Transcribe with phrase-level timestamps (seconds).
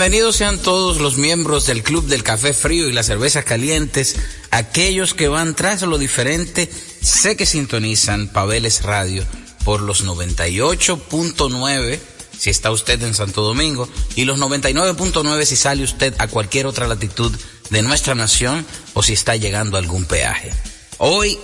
[0.00, 4.16] Bienvenidos sean todos los miembros del Club del Café Frío y las Cervezas Calientes,
[4.50, 6.70] aquellos que van tras lo diferente,
[7.02, 9.26] sé que sintonizan Pabeles Radio
[9.62, 11.98] por los 98.9
[12.38, 16.88] si está usted en Santo Domingo y los 99.9 si sale usted a cualquier otra
[16.88, 20.50] latitud de nuestra nación o si está llegando a algún peaje.
[20.96, 21.38] Hoy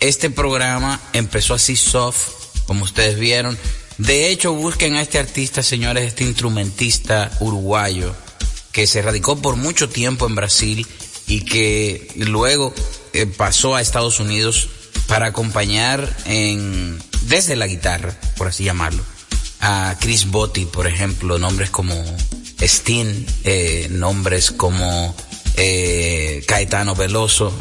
[0.00, 2.30] este programa empezó así soft,
[2.66, 3.58] como ustedes vieron,
[3.98, 8.14] de hecho, busquen a este artista, señores, este instrumentista uruguayo
[8.70, 10.86] que se radicó por mucho tiempo en Brasil
[11.26, 12.72] y que luego
[13.12, 14.68] eh, pasó a Estados Unidos
[15.08, 19.02] para acompañar en, desde la guitarra, por así llamarlo,
[19.60, 21.94] a Chris Botti, por ejemplo, nombres como
[22.60, 25.12] Steen, eh, nombres como
[25.56, 27.52] eh, Caetano Veloso,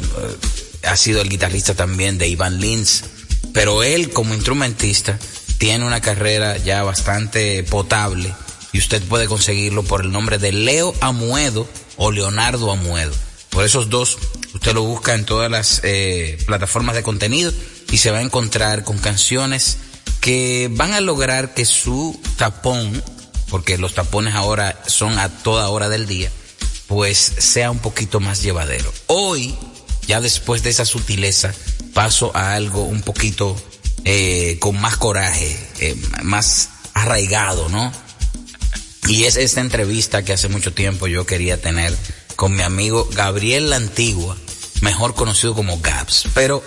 [0.84, 3.06] ha sido el guitarrista también de Ivan Lins,
[3.54, 5.18] pero él como instrumentista
[5.58, 8.34] tiene una carrera ya bastante potable
[8.72, 13.14] y usted puede conseguirlo por el nombre de Leo Amuedo o Leonardo Amuedo.
[13.50, 14.18] Por esos dos,
[14.54, 17.52] usted lo busca en todas las eh, plataformas de contenido
[17.90, 19.78] y se va a encontrar con canciones
[20.22, 23.02] que van a lograr que su tapón,
[23.50, 26.30] porque los tapones ahora son a toda hora del día,
[26.88, 28.94] pues sea un poquito más llevadero.
[29.08, 29.56] Hoy,
[30.06, 31.54] ya después de esa sutileza,
[31.94, 33.56] paso a algo un poquito
[34.10, 35.94] eh, con más coraje, eh,
[36.24, 37.92] más arraigado, ¿no?
[39.06, 41.94] Y es esta entrevista que hace mucho tiempo yo quería tener
[42.38, 44.38] con mi amigo Gabriel La Antigua,
[44.80, 46.24] mejor conocido como Gabs.
[46.34, 46.64] Pero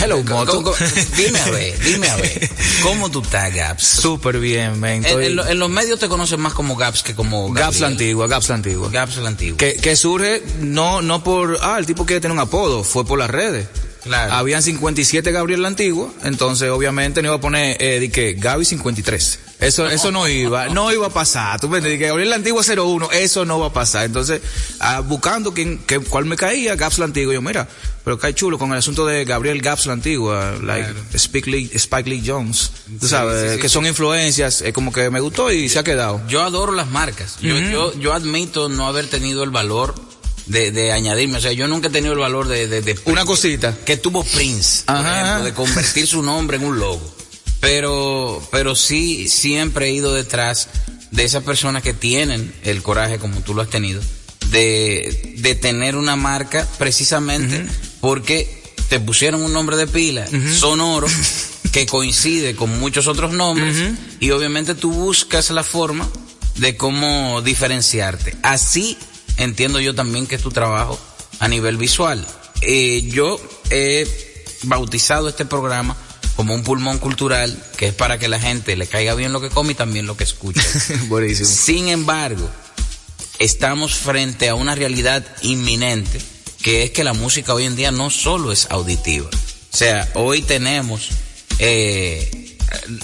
[0.00, 0.72] Hello, Moto.
[1.16, 2.50] dime a ver, dime a ver.
[2.84, 3.82] ¿Cómo tú estás, Gaps?
[3.82, 5.04] Súper bien, men.
[5.04, 8.54] En, los medios te conocen más como Gaps que como Gaps la antigua, Gaps la
[8.54, 8.88] antigua.
[8.92, 9.58] Gaps la antigua.
[9.58, 13.18] Que, que surge no, no por, ah, el tipo quiere tener un apodo, fue por
[13.18, 13.66] las redes.
[14.02, 14.32] Claro.
[14.32, 18.64] Habían 57 Gabriel la antigua, entonces obviamente no iba a poner, eh, de que Gaby
[18.64, 19.38] 53.
[19.60, 21.60] Eso, eso no iba, no iba a pasar.
[21.60, 24.06] Tú me que Gabriel la antigua 01, eso no va a pasar.
[24.06, 24.40] Entonces,
[24.80, 27.68] ah, buscando quién, que, cuál me caía, Gaps la antigua, yo, mira,
[28.02, 32.08] pero cae chulo con el asunto de Gabriel Gaps la antigua, like Spike, Lee, Spike
[32.08, 35.84] Lee Jones, tú sabes, que son influencias, es como que me gustó y se ha
[35.84, 36.22] quedado.
[36.26, 37.36] Yo adoro las marcas.
[37.40, 39.94] yo, yo, yo admito no haber tenido el valor
[40.50, 41.38] de, de, añadirme.
[41.38, 42.66] O sea, yo nunca he tenido el valor de...
[42.66, 43.76] de, Una cosita.
[43.84, 47.16] Que tuvo Prince, por ejemplo, de convertir su nombre en un logo.
[47.60, 50.68] Pero, pero sí, siempre he ido detrás
[51.10, 54.00] de esas personas que tienen el coraje como tú lo has tenido,
[54.50, 57.66] de, de tener una marca precisamente
[58.00, 60.26] porque te pusieron un nombre de pila
[60.56, 61.06] sonoro
[61.72, 63.76] que coincide con muchos otros nombres
[64.20, 66.08] y obviamente tú buscas la forma
[66.56, 68.36] de cómo diferenciarte.
[68.42, 68.96] Así
[69.40, 70.98] entiendo yo también que es tu trabajo
[71.38, 72.24] a nivel visual.
[72.60, 73.40] Eh, yo
[73.70, 74.06] he
[74.62, 75.96] bautizado este programa
[76.36, 79.48] como un pulmón cultural que es para que la gente le caiga bien lo que
[79.48, 80.62] come y también lo que escucha.
[81.08, 81.48] Buenísimo.
[81.48, 82.48] Sin embargo,
[83.38, 86.20] estamos frente a una realidad inminente
[86.62, 89.28] que es que la música hoy en día no solo es auditiva.
[89.72, 91.08] O sea, hoy tenemos
[91.58, 92.56] eh,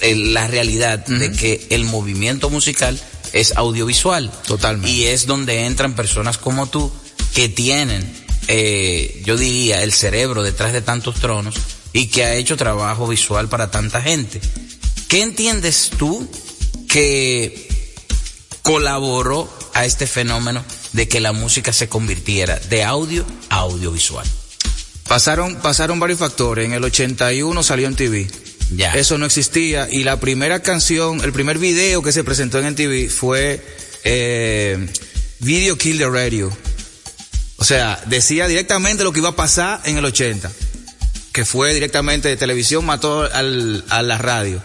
[0.02, 3.00] la realidad de que el movimiento musical
[3.36, 4.30] es audiovisual.
[4.46, 4.90] Totalmente.
[4.90, 6.92] Y es donde entran personas como tú
[7.34, 8.10] que tienen,
[8.48, 11.54] eh, yo diría, el cerebro detrás de tantos tronos
[11.92, 14.40] y que ha hecho trabajo visual para tanta gente.
[15.08, 16.28] ¿Qué entiendes tú
[16.88, 17.68] que
[18.62, 24.26] colaboró a este fenómeno de que la música se convirtiera de audio a audiovisual?
[25.08, 26.64] Pasaron, pasaron varios factores.
[26.64, 28.28] En el 81 salió en TV
[28.94, 29.88] eso no existía.
[29.90, 33.60] Y la primera canción, el primer video que se presentó en MTV fue
[34.04, 34.86] eh,
[35.40, 36.56] Video Kill the Radio.
[37.56, 40.50] O sea, decía directamente lo que iba a pasar en el 80
[41.36, 44.62] que fue directamente de televisión, mató al, a la radio.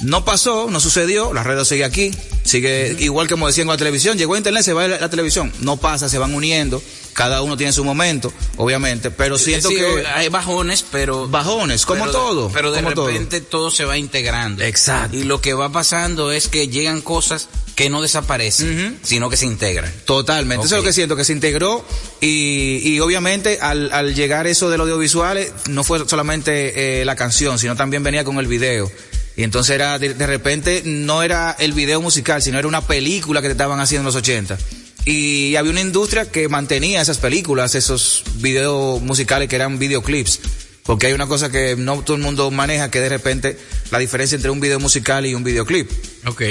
[0.00, 2.10] No pasó, no sucedió, la radio sigue aquí,
[2.44, 5.08] sigue igual que como decían con la televisión, llegó a internet, se va a la,
[5.08, 10.04] televisión, no pasa, se van uniendo, cada uno tiene su momento, obviamente, pero siento que...
[10.14, 11.28] Hay bajones, pero...
[11.28, 12.50] Bajones, como todo.
[12.52, 13.70] Pero de repente todo.
[13.70, 14.62] se va integrando.
[14.62, 15.16] Exacto.
[15.16, 19.46] Y lo que va pasando es que llegan cosas que no desaparecen, sino que se
[19.46, 19.92] integran.
[20.04, 20.66] Totalmente.
[20.66, 21.84] Eso es lo que siento, que se integró
[22.20, 25.38] y, y obviamente al, al llegar eso del audiovisual
[25.68, 28.90] no fue solamente eh, la canción, sino también venía con el video.
[29.36, 33.48] Y entonces era, de, repente, no era el video musical, sino era una película que
[33.48, 34.58] te estaban haciendo en los 80.
[35.04, 40.40] Y había una industria que mantenía esas películas, esos videos musicales que eran videoclips.
[40.84, 43.58] Porque hay una cosa que no todo el mundo maneja, que de repente
[43.90, 45.90] la diferencia entre un video musical y un videoclip.
[46.26, 46.42] Ok.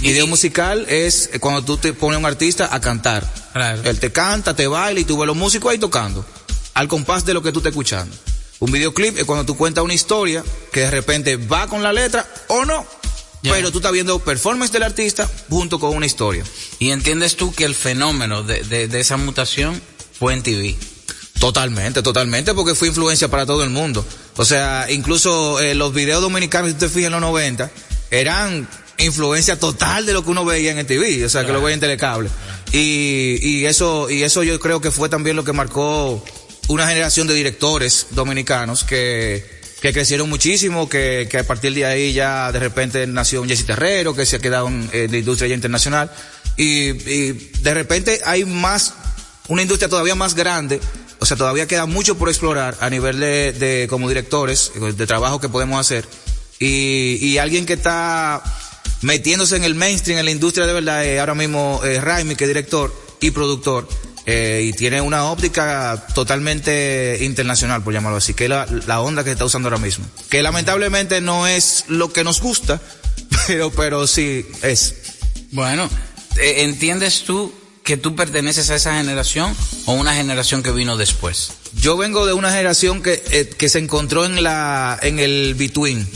[0.00, 3.28] Video musical es cuando tú te pones a un artista a cantar.
[3.84, 6.24] Él te canta, te baila y tú ves los músicos ahí tocando.
[6.74, 8.14] Al compás de lo que tú estás escuchando.
[8.60, 12.26] Un videoclip es cuando tú cuentas una historia que de repente va con la letra
[12.48, 12.86] o no.
[13.42, 16.44] Pero tú estás viendo performance del artista junto con una historia.
[16.78, 19.80] ¿Y entiendes tú que el fenómeno de, esa mutación
[20.18, 20.76] fue en TV?
[21.38, 24.04] Totalmente, totalmente, porque fue influencia para todo el mundo.
[24.36, 27.70] O sea, incluso eh, los videos dominicanos, si tú te fijas en los 90,
[28.10, 28.68] eran
[28.98, 31.74] influencia total de lo que uno veía en el TV, o sea, que lo veía
[31.74, 32.28] en telecable.
[32.72, 36.24] Y, y eso, y eso yo creo que fue también lo que marcó
[36.66, 42.12] una generación de directores dominicanos que, que crecieron muchísimo, que, que a partir de ahí
[42.12, 45.54] ya de repente nació un Jesse Terrero, que se ha quedado en, la industria ya
[45.54, 46.10] internacional,
[46.56, 48.94] y, y, de repente hay más,
[49.48, 50.80] una industria todavía más grande,
[51.20, 55.40] o sea, todavía queda mucho por explorar a nivel de, de como directores, de trabajo
[55.40, 56.04] que podemos hacer,
[56.58, 58.42] y, y alguien que está
[59.02, 62.48] metiéndose en el mainstream, en la industria de verdad, ahora mismo eh, Raimi, que es
[62.48, 63.88] director y productor,
[64.30, 69.30] eh, y tiene una óptica totalmente internacional, por llamarlo así, que es la, onda que
[69.30, 70.04] se está usando ahora mismo.
[70.28, 72.78] Que lamentablemente no es lo que nos gusta,
[73.46, 74.96] pero, pero sí es.
[75.50, 75.88] Bueno,
[76.36, 79.56] ¿entiendes tú que tú perteneces a esa generación
[79.86, 81.52] o una generación que vino después?
[81.80, 86.06] Yo vengo de una generación que, eh, que se encontró en la, en el between.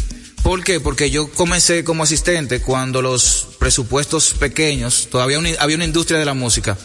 [0.42, 0.80] ¿Por qué?
[0.80, 6.34] Porque yo comencé como asistente cuando los presupuestos pequeños, todavía había una industria de la
[6.34, 6.76] música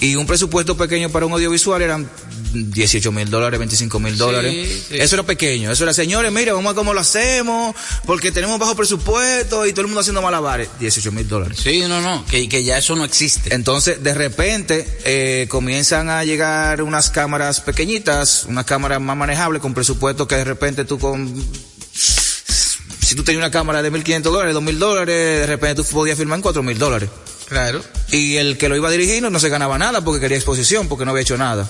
[0.00, 2.08] Y un presupuesto pequeño para un audiovisual eran
[2.52, 4.86] 18 mil dólares, 25 mil dólares.
[4.90, 5.72] Eso era pequeño.
[5.72, 7.74] Eso era, señores, mira, vamos a ver cómo lo hacemos,
[8.06, 10.68] porque tenemos bajo presupuesto y todo el mundo haciendo malabares.
[10.78, 11.58] 18 mil dólares.
[11.60, 13.52] Sí, no, no, que, que ya eso no existe.
[13.52, 19.74] Entonces, de repente, eh, comienzan a llegar unas cámaras pequeñitas, unas cámaras más manejables con
[19.74, 21.44] presupuesto que de repente tú con
[21.92, 26.38] si tú tenías una cámara de 1.500 dólares, 2.000 dólares, de repente tú podías filmar
[26.38, 27.08] en 4.000 dólares.
[27.48, 27.82] Claro.
[28.10, 31.04] Y el que lo iba a dirigir no, se ganaba nada porque quería exposición, porque
[31.04, 31.68] no había hecho nada.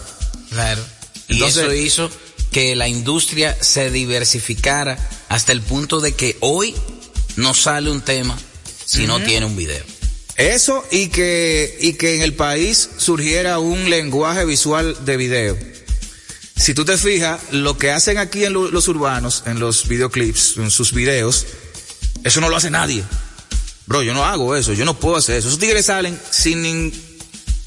[0.50, 0.82] Claro.
[1.28, 2.10] Y eso hizo
[2.52, 6.74] que la industria se diversificara hasta el punto de que hoy
[7.36, 8.36] no sale un tema
[8.84, 9.84] si no tiene un video.
[10.36, 15.58] Eso y que, y que en el país surgiera un lenguaje visual de video
[16.58, 20.70] si tú te fijas, lo que hacen aquí en los urbanos, en los videoclips, en
[20.70, 21.46] sus videos,
[22.24, 23.04] eso no lo hace nadie.
[23.88, 25.48] Bro, yo no hago eso, yo no puedo hacer eso.
[25.48, 26.92] Esos tigres salen sin,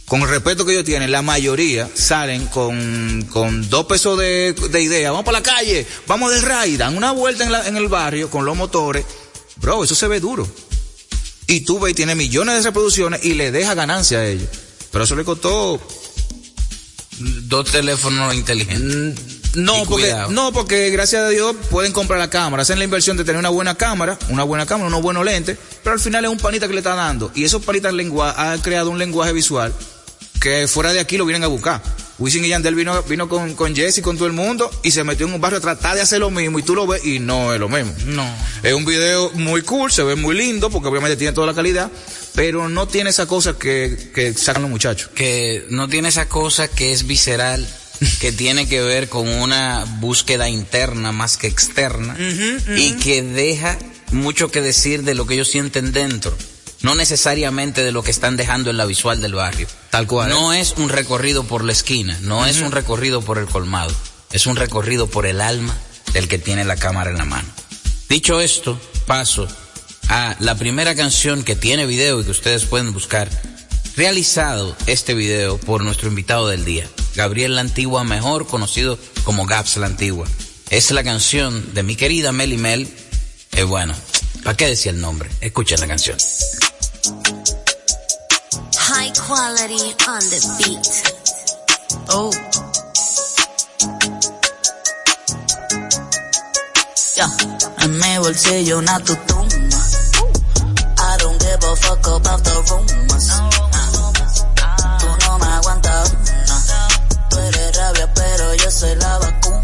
[0.06, 4.82] con el respeto que ellos tienen, la mayoría salen con, con dos pesos de, de
[4.84, 5.10] idea.
[5.10, 8.46] Vamos para la calle, vamos del ride, dan una vuelta en, en el barrio con
[8.46, 9.04] los motores.
[9.56, 10.48] Bro, eso se ve duro.
[11.48, 14.48] Y tú y tiene millones de reproducciones y le deja ganancia a ellos.
[14.92, 15.82] Pero eso le costó
[17.18, 19.41] dos teléfonos inteligentes.
[19.54, 23.24] No, porque, no, porque gracias a Dios pueden comprar la cámara, hacen la inversión de
[23.24, 26.38] tener una buena cámara, una buena cámara, unos buenos lentes, pero al final es un
[26.38, 27.32] panita que le está dando.
[27.36, 29.74] Y esos panitas lengua, han creado un lenguaje visual
[30.40, 31.82] que fuera de aquí lo vienen a buscar.
[32.18, 35.28] Wisin y Yandel vino, vino con, con Jesse, con todo el mundo, y se metió
[35.28, 37.54] en un barrio a tratar de hacer lo mismo, y tú lo ves, y no
[37.54, 37.94] es lo mismo.
[38.06, 38.28] No.
[38.62, 41.90] Es un video muy cool, se ve muy lindo, porque obviamente tiene toda la calidad,
[42.36, 45.10] pero no tiene esa cosa que, que sacan los muchachos.
[45.16, 47.68] Que no tiene esa cosa que es visceral,
[48.20, 52.16] que tiene que ver con una búsqueda interna más que externa,
[52.76, 53.78] y que deja
[54.12, 56.36] mucho que decir de lo que ellos sienten dentro
[56.84, 59.68] no necesariamente de lo que están dejando en la visual del barrio.
[59.90, 60.30] Tal cual.
[60.30, 60.60] No ¿eh?
[60.60, 63.94] es un recorrido por la esquina, no es un recorrido por el colmado,
[64.32, 65.76] es un recorrido por el alma
[66.14, 67.48] del que tiene la cámara en la mano.
[68.10, 69.48] Dicho esto, paso
[70.10, 73.30] a la primera canción que tiene video y que ustedes pueden buscar,
[73.96, 79.78] realizado este video por nuestro invitado del día, Gabriel La Antigua, mejor conocido como Gaps
[79.78, 80.28] La Antigua.
[80.70, 82.88] Es la canción de mi querida Meli Mel.
[83.54, 83.94] Eh, bueno,
[84.44, 85.30] ¿para qué decía el nombre?
[85.42, 86.18] Escuchen la canción.
[88.78, 90.88] High quality on the beat.
[92.10, 92.32] Oh.
[97.16, 97.30] Yeah.
[97.80, 99.48] En mi bolsillo una tutuma.
[100.98, 103.01] I don't give a fuck about the rumors.
[108.80, 109.62] La vacuna.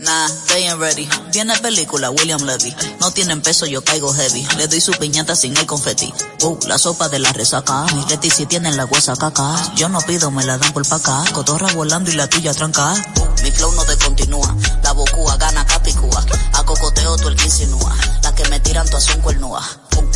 [0.00, 1.08] Nah, they ain't ready.
[1.32, 2.74] Viene película, William Levy.
[3.00, 4.46] No tienen peso, yo caigo heavy.
[4.58, 6.12] Le doy su piñata sin el confeti.
[6.42, 7.86] Uh, la sopa de la resaca.
[7.94, 9.54] Mi Leti si tienen la huesa caca.
[9.76, 11.24] Yo no pido, me la dan por pa' acá.
[11.32, 12.92] Cotorra volando y la tuya tranca.
[12.92, 14.54] Uh, mi flow no te continúa.
[14.82, 16.22] La bocúa gana capicúa.
[16.52, 17.96] A cocoteo tú el que insinúa.
[18.22, 19.62] La que me tiran todas son cuernúa.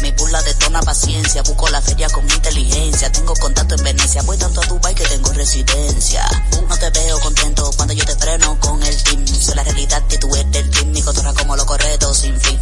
[0.03, 1.43] Mi pula detona paciencia.
[1.43, 3.11] Busco la feria con inteligencia.
[3.11, 4.23] Tengo contacto en Venecia.
[4.23, 6.25] Voy tanto a Dubai que tengo residencia.
[6.69, 9.27] no te veo contento cuando yo te freno con el team.
[9.27, 10.91] Soy la realidad que tú eres del team.
[10.93, 12.59] Mi cotorra como lo correcto sin fin.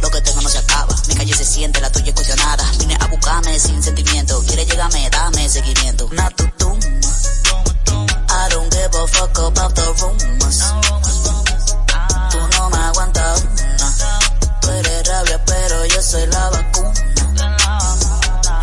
[0.00, 0.94] lo que tengo no se acaba.
[1.08, 2.64] Mi calle se siente, la tuya es cuestionada.
[2.78, 4.42] Vine a buscarme sin sentimiento.
[4.46, 6.08] Quiere llegarme, dame seguimiento.
[8.36, 10.72] I don't give a fuck about the rumors.
[12.30, 13.46] Tú no me aguantas
[15.24, 16.92] rabia, pero yo soy la vacuna.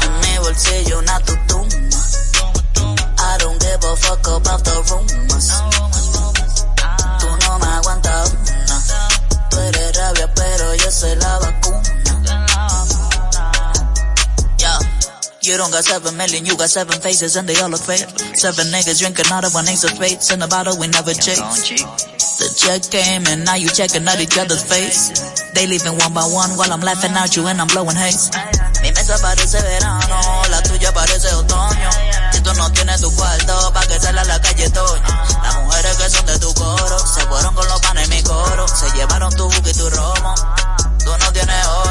[0.02, 1.68] En mi bolsillo una tutum.
[3.18, 5.52] I don't give a fuck about the rumors.
[7.20, 8.84] Tú no me aguantas una.
[9.50, 11.82] Tú eres rabia, pero yo soy la vacuna.
[15.44, 18.08] You don't got seven million, you got seven faces and they all look fake.
[18.36, 20.30] Seven niggas drinking out of one ace of spades.
[20.32, 22.21] In the bottle we never chase.
[22.62, 25.10] Check came and now you checking out each other's face.
[25.56, 28.30] They leaving one by one while I'm laughing at you and I'm blowing haze.
[28.84, 30.18] Mi mesa parece verano,
[30.52, 31.90] la tuya parece otoño.
[32.32, 35.10] Si tú no tienes tu cuarto, pa' que salga a la calle toño.
[35.42, 38.68] Las mujeres que son de tu coro, se fueron con los panes en mi coro.
[38.68, 40.36] Se llevaron tu buque y tu romo.
[41.04, 41.91] Tú no tienes oro.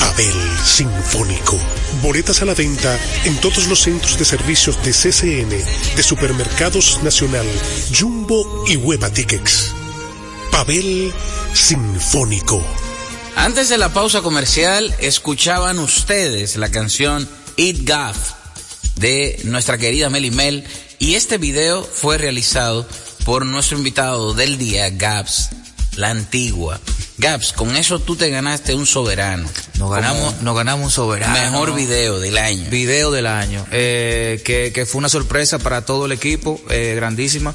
[0.00, 0.34] Abel
[0.64, 1.58] Sinfónico.
[2.02, 5.50] Boletas a la venta en todos los centros de servicios de CCN,
[5.96, 7.46] de Supermercados Nacional,
[7.96, 9.74] Jumbo y Hueva Tickets.
[10.50, 11.12] Pavel
[11.52, 12.64] Sinfónico.
[13.36, 18.16] Antes de la pausa comercial, escuchaban ustedes la canción Eat Gaff
[18.96, 20.64] de nuestra querida Meli Mel
[20.98, 22.86] y este video fue realizado
[23.24, 25.50] por nuestro invitado del día, Gaps,
[25.96, 26.80] la antigua.
[27.18, 29.48] Gaps, con eso tú te ganaste un soberano.
[29.78, 31.32] Nos ganamos, nos ganamos un soberano.
[31.32, 32.68] Mejor video del año.
[32.70, 33.64] Video del año.
[33.70, 37.54] Eh, que, que, fue una sorpresa para todo el equipo, eh, grandísima.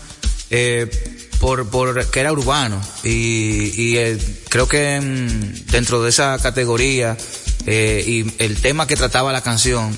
[0.50, 0.90] Eh,
[1.40, 2.82] por, por que era urbano.
[3.04, 4.18] Y, y eh,
[4.50, 5.00] creo que
[5.72, 7.18] dentro de esa categoría
[7.66, 9.98] eh, y el tema que trataba la canción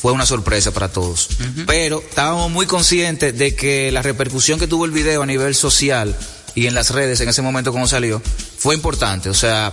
[0.00, 1.28] fue una sorpresa para todos.
[1.30, 1.64] Uh -huh.
[1.66, 6.16] Pero estábamos muy conscientes de que la repercusión que tuvo el video a nivel social
[6.54, 8.22] y en las redes en ese momento como salió
[8.58, 9.28] fue importante.
[9.28, 9.72] O sea,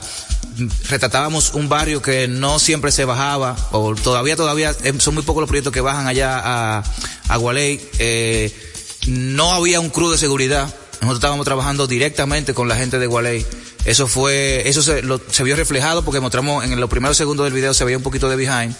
[0.90, 5.48] retratábamos un barrio que no siempre se bajaba, o todavía, todavía son muy pocos los
[5.48, 6.84] proyectos que bajan allá a,
[7.28, 7.82] a Gualey.
[8.00, 8.54] Eh,
[9.08, 10.64] no había un crew de seguridad.
[10.94, 13.46] Nosotros estábamos trabajando directamente con la gente de Gualey.
[13.86, 17.54] Eso fue, eso se, lo, se vio reflejado porque mostramos en los primeros segundos del
[17.54, 18.74] video se veía un poquito de behind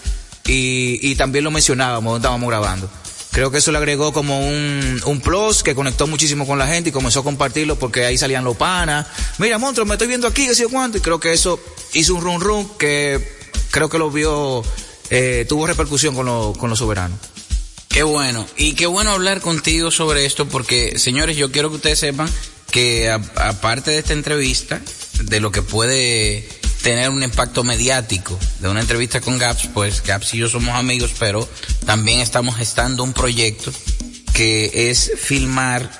[0.46, 2.88] y, y también lo mencionábamos, estábamos grabando.
[3.34, 6.90] Creo que eso le agregó como un, un plus que conectó muchísimo con la gente
[6.90, 9.08] y comenzó a compartirlo porque ahí salían los panas.
[9.38, 10.98] Mira, monstruo, me estoy viendo aquí, que sé cuánto.
[10.98, 11.58] Y creo que eso
[11.94, 13.28] hizo un run run que
[13.72, 14.62] creo que lo vio,
[15.10, 17.18] eh, tuvo repercusión con, lo, con los soberanos.
[17.88, 18.46] Qué bueno.
[18.56, 22.30] Y qué bueno hablar contigo sobre esto porque, señores, yo quiero que ustedes sepan
[22.70, 24.80] que aparte de esta entrevista,
[25.22, 26.48] de lo que puede
[26.84, 31.12] tener un impacto mediático de una entrevista con Gaps, pues Gaps y yo somos amigos,
[31.18, 31.48] pero
[31.86, 33.72] también estamos gestando un proyecto
[34.34, 35.90] que es filmar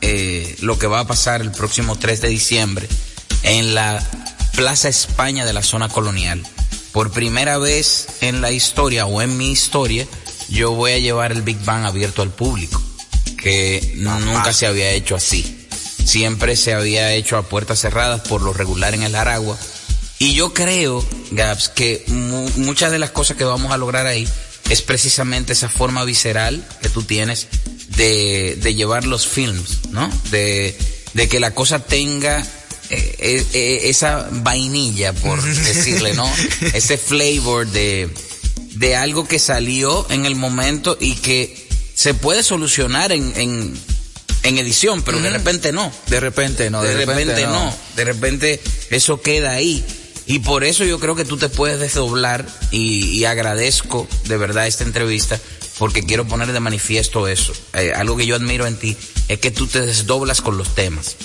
[0.00, 2.88] eh, lo que va a pasar el próximo 3 de diciembre
[3.44, 4.04] en la
[4.56, 6.42] Plaza España de la zona colonial.
[6.90, 10.08] Por primera vez en la historia o en mi historia,
[10.48, 12.82] yo voy a llevar el Big Bang abierto al público,
[13.38, 15.68] que nunca se había hecho así.
[16.04, 19.56] Siempre se había hecho a puertas cerradas por lo regular en el Aragua.
[20.22, 24.28] Y yo creo, Gaps, que mu muchas de las cosas que vamos a lograr ahí
[24.70, 27.48] es precisamente esa forma visceral que tú tienes
[27.96, 30.08] de, de llevar los films, ¿no?
[30.30, 30.78] De,
[31.14, 32.40] de que la cosa tenga
[32.90, 36.32] eh, eh, esa vainilla, por decirle, ¿no?
[36.72, 38.08] Ese flavor de,
[38.76, 43.74] de algo que salió en el momento y que se puede solucionar en, en,
[44.44, 45.24] en edición, pero uh -huh.
[45.24, 45.92] de repente no.
[46.06, 46.80] De repente no.
[46.80, 47.64] De, de repente, repente no.
[47.64, 47.76] no.
[47.96, 49.84] De repente eso queda ahí.
[50.26, 54.66] Y por eso yo creo que tú te puedes desdoblar y, y agradezco de verdad
[54.66, 55.40] esta entrevista
[55.78, 57.52] porque quiero poner de manifiesto eso.
[57.72, 58.96] Eh, algo que yo admiro en ti
[59.28, 61.16] es que tú te desdoblas con los temas.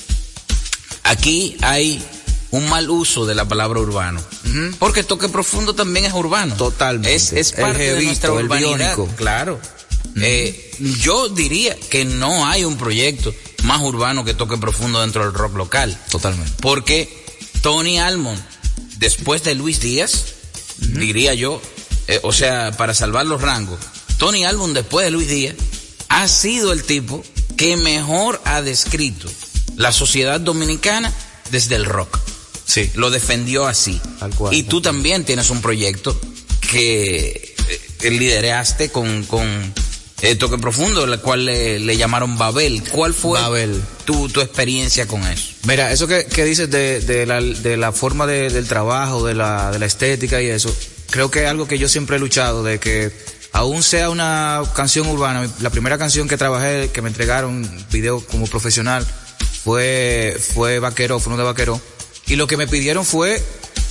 [1.04, 2.04] Aquí hay
[2.52, 4.22] un mal uso de la palabra urbano.
[4.80, 6.56] Porque toque profundo también es urbano.
[6.56, 7.14] Totalmente.
[7.14, 8.98] Es, es parte jevito, de nuestra urbanidad.
[9.16, 9.60] Claro.
[10.16, 10.22] -huh.
[10.24, 13.34] eh, yo diría que no hay un proyecto
[13.64, 15.98] más urbano que toque profundo dentro del rock local.
[16.10, 16.52] Totalmente.
[16.62, 17.26] Porque
[17.62, 18.42] Tony Almond,
[19.00, 20.14] después de Luis Díaz,
[20.82, 21.00] uh -huh.
[21.00, 21.62] diría yo,
[22.08, 23.80] eh, o sea, para salvar los rangos,
[24.18, 25.56] Tony Almond después de Luis Díaz
[26.10, 27.24] ha sido el tipo
[27.56, 29.30] que mejor ha descrito
[29.76, 31.14] la sociedad dominicana
[31.52, 32.20] desde el rock.
[32.66, 32.92] Sí.
[32.96, 34.02] Lo defendió así.
[34.20, 36.20] Tal cual, y tú también tienes un proyecto
[36.70, 37.56] que
[38.02, 39.74] eh, lideraste con, con
[40.22, 42.84] eh, Toque Profundo, el cual le, le, llamaron Babel.
[42.92, 43.82] ¿Cuál fue Babel.
[44.06, 45.54] Tu, tu experiencia con eso?
[45.68, 49.36] Mira, eso que, que dices de, de, la, de la forma de, del trabajo, de
[49.36, 50.76] la, de la estética y eso,
[51.12, 53.12] creo que es algo que yo siempre he luchado, de que
[53.52, 58.48] aún sea una canción urbana, la primera canción que trabajé, que me entregaron video como
[58.48, 59.06] profesional,
[59.64, 61.82] fue, fue Vaquero, fue uno de Vaquero,
[62.26, 63.42] y lo que me pidieron fue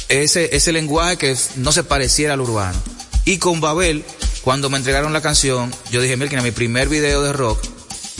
[0.09, 2.96] ese, ese lenguaje que no se pareciera al urbano.
[3.27, 4.05] Y con Babel,
[4.43, 7.59] cuando me entregaron la canción, yo dije, mira, mi primer video de rock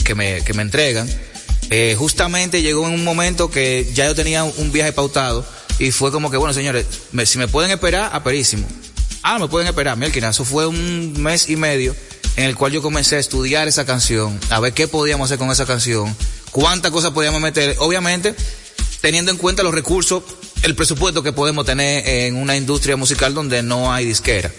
[0.03, 1.09] que me, que me entregan,
[1.69, 5.45] eh, justamente llegó en un momento que ya yo tenía un viaje pautado
[5.79, 6.85] y fue como que, bueno, señores,
[7.25, 8.67] si me pueden esperar, aperísimo.
[9.23, 11.95] Ah, me pueden esperar, Melquina, eso fue un mes y medio
[12.35, 15.49] en el cual yo comencé a estudiar esa canción, a ver qué podíamos hacer con
[15.51, 16.13] esa canción,
[16.51, 18.35] cuántas cosas podíamos meter, obviamente
[18.99, 20.23] teniendo en cuenta los recursos,
[20.63, 24.51] el presupuesto que podemos tener en una industria musical donde no hay disquera.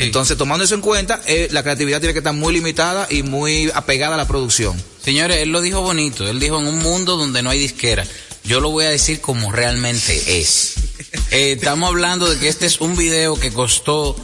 [0.00, 3.70] Entonces, tomando eso en cuenta, eh, la creatividad tiene que estar muy limitada y muy
[3.74, 4.82] apegada a la producción.
[5.02, 6.28] Señores, él lo dijo bonito.
[6.28, 8.06] Él dijo en un mundo donde no hay disquera.
[8.44, 10.74] Yo lo voy a decir como realmente es.
[11.32, 14.16] Eh, estamos hablando de que este es un video que costó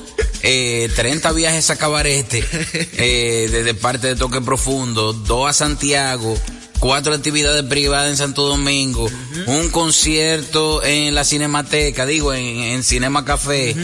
[0.42, 6.36] eh, 30 viajes a Cabarete eh, desde parte de Toque Profundo, dos a Santiago,
[6.78, 9.08] cuatro actividades privadas en Santo Domingo,
[9.46, 13.74] un concierto en la Cinemateca, digo, en, Cinema Café,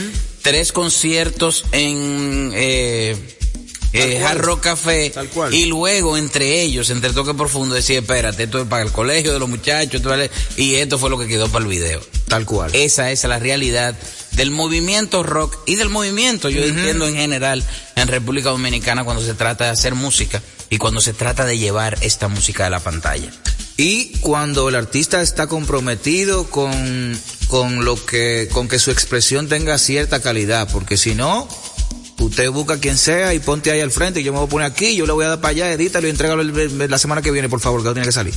[0.42, 2.50] tres conciertos en...
[2.55, 3.16] Eh,
[3.94, 5.11] eh, Hard Rock Café.
[5.11, 5.52] Tal cual.
[5.52, 9.38] Y luego, entre ellos, entre Toque Profundo, decía, espérate, esto es para el colegio de
[9.38, 10.00] los muchachos,
[10.57, 12.00] y esto fue lo que quedó para el video.
[12.26, 12.74] Tal cual.
[12.74, 13.94] Esa es la realidad
[14.33, 17.62] del movimiento rock y del movimiento, yo entiendo en general,
[17.96, 21.98] en República Dominicana cuando se trata de hacer música y cuando se trata de llevar
[22.00, 23.31] esta música a la pantalla.
[23.76, 29.78] Y cuando el artista está comprometido con, con lo que, con que su expresión tenga
[29.78, 31.48] cierta calidad, porque si no,
[32.18, 34.70] usted busca quien sea y ponte ahí al frente y yo me voy a poner
[34.70, 37.48] aquí, yo le voy a dar para allá, edítalo y entrégalo la semana que viene,
[37.48, 38.35] por favor, que no tiene que salir.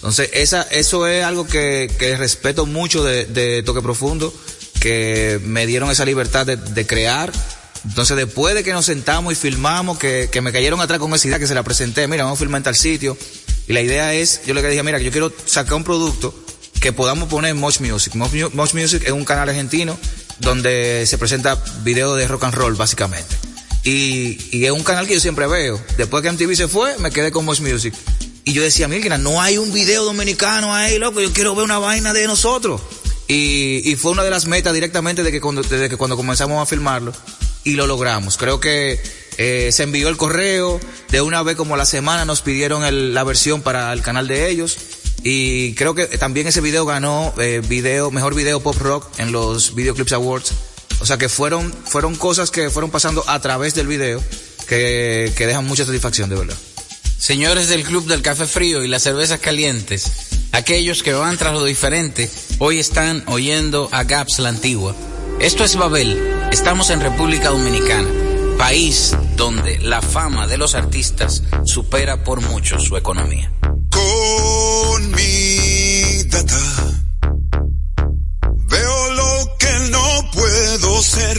[0.00, 4.32] Entonces, esa, eso es algo que, que respeto mucho de, de Toque Profundo,
[4.80, 7.30] que me dieron esa libertad de, de, crear.
[7.84, 11.28] Entonces, después de que nos sentamos y filmamos, que, que me cayeron atrás con esa
[11.28, 13.14] idea que se la presenté, mira, vamos a filmar en tal sitio.
[13.70, 16.34] Y la idea es, yo le dije, mira, yo quiero sacar un producto
[16.80, 18.16] que podamos poner en Moch Music.
[18.16, 19.96] Moch Music es un canal argentino
[20.40, 21.54] donde se presenta
[21.84, 23.32] video de rock and roll, básicamente.
[23.84, 25.80] Y, y, es un canal que yo siempre veo.
[25.96, 27.94] Después que MTV se fue, me quedé con Moch Music.
[28.44, 31.78] Y yo decía, mira, no hay un video dominicano ahí, loco, yo quiero ver una
[31.78, 32.80] vaina de nosotros.
[33.28, 36.60] Y, y fue una de las metas directamente de que cuando, desde que cuando comenzamos
[36.60, 37.12] a filmarlo.
[37.62, 38.36] Y lo logramos.
[38.36, 39.00] Creo que
[39.42, 43.62] eh, se envió el correo, de una vez como la semana nos pidieron la versión
[43.62, 44.76] para el canal de ellos.
[45.22, 49.74] Y creo que también ese video ganó eh, video, mejor video pop rock en los
[49.74, 50.52] Video Clips Awards.
[51.00, 54.22] O sea que fueron, fueron cosas que fueron pasando a través del video
[54.68, 56.56] que, que dejan mucha satisfacción, de verdad.
[57.16, 60.04] Señores del Club del Café Frío y las cervezas calientes,
[60.52, 64.94] aquellos que van tras lo diferente, hoy están oyendo a Gaps la Antigua.
[65.40, 66.18] Esto es Babel,
[66.52, 68.08] estamos en República Dominicana,
[68.60, 73.50] país donde la fama de los artistas supera por mucho su economía.
[73.62, 76.60] Con mi data
[78.68, 81.38] veo lo que no puedo ser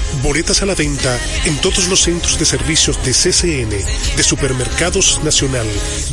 [0.23, 3.69] Boletas a la venta en todos los centros de servicios de CCN,
[4.15, 5.67] de Supermercados Nacional,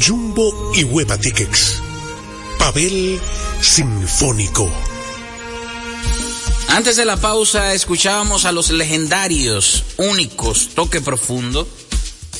[0.05, 1.83] Jumbo y Hueva Tickets.
[2.59, 3.21] Pavel
[3.61, 4.71] Sinfónico.
[6.69, 11.67] Antes de la pausa escuchábamos a los legendarios, únicos, Toque Profundo.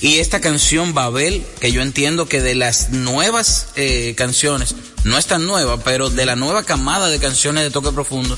[0.01, 5.27] Y esta canción Babel, que yo entiendo que de las nuevas eh, canciones, no es
[5.27, 8.37] tan nueva, pero de la nueva camada de canciones de Toque Profundo,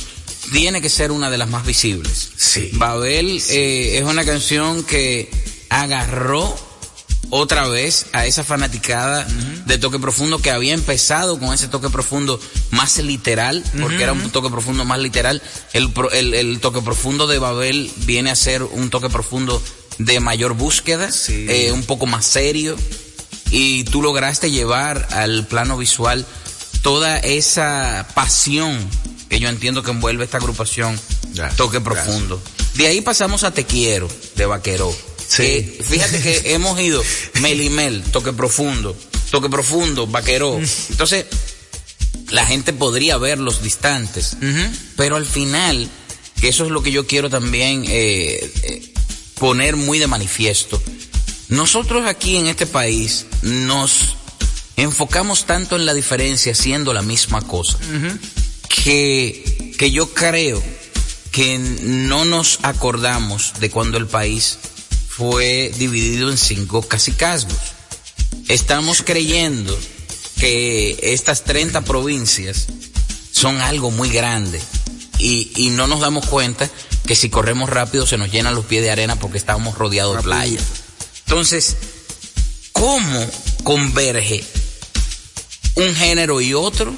[0.52, 2.30] tiene que ser una de las más visibles.
[2.36, 2.70] Sí.
[2.74, 5.30] Babel eh, es una canción que
[5.68, 6.56] agarró
[7.32, 9.24] otra vez a esa fanaticada
[9.66, 12.40] de toque profundo que había empezado con ese toque profundo
[12.72, 15.40] más literal, porque era un toque profundo más literal.
[15.72, 19.62] El, el, el toque profundo de Babel viene a ser un toque profundo
[19.98, 21.46] de mayor búsqueda, Sí.
[21.48, 22.76] eh, un poco más serio,
[23.52, 26.26] y tú lograste llevar al plano visual
[26.82, 28.78] toda esa pasión
[29.28, 30.98] que yo entiendo que envuelve esta agrupación
[31.34, 32.04] Gracias, Toque gracias.
[32.04, 32.42] Profundo.
[32.74, 34.94] De ahí pasamos a Te Quiero, de Vaqueró.
[35.28, 35.42] Sí.
[35.42, 37.02] Que, fíjate que hemos ido
[37.40, 38.96] Melimel, Toque Profundo,
[39.30, 40.58] Toque Profundo, Vaqueró.
[40.90, 41.26] Entonces,
[42.30, 44.36] la gente podría verlos distantes,
[44.96, 45.88] pero al final,
[46.40, 48.92] que eso es lo que yo quiero también eh, eh,
[49.38, 50.80] poner muy de manifiesto,
[51.48, 54.16] nosotros aquí en este país nos
[54.82, 57.78] enfocamos tanto en la diferencia siendo la misma cosa,
[58.68, 60.62] que, que yo creo
[61.30, 64.58] que no nos acordamos de cuando el país
[65.08, 67.58] fue dividido en cinco cacicazgos.
[68.48, 69.78] Estamos creyendo
[70.38, 72.66] que estas 30 provincias
[73.32, 74.60] son algo muy grande
[75.18, 76.70] y, y no nos damos cuenta
[77.06, 80.22] que si corremos rápido se nos llenan los pies de arena porque estábamos rodeados de
[80.22, 80.60] playa.
[81.26, 81.76] Entonces,
[82.72, 83.26] ¿cómo
[83.62, 84.42] converge
[85.76, 86.94] un género y otro?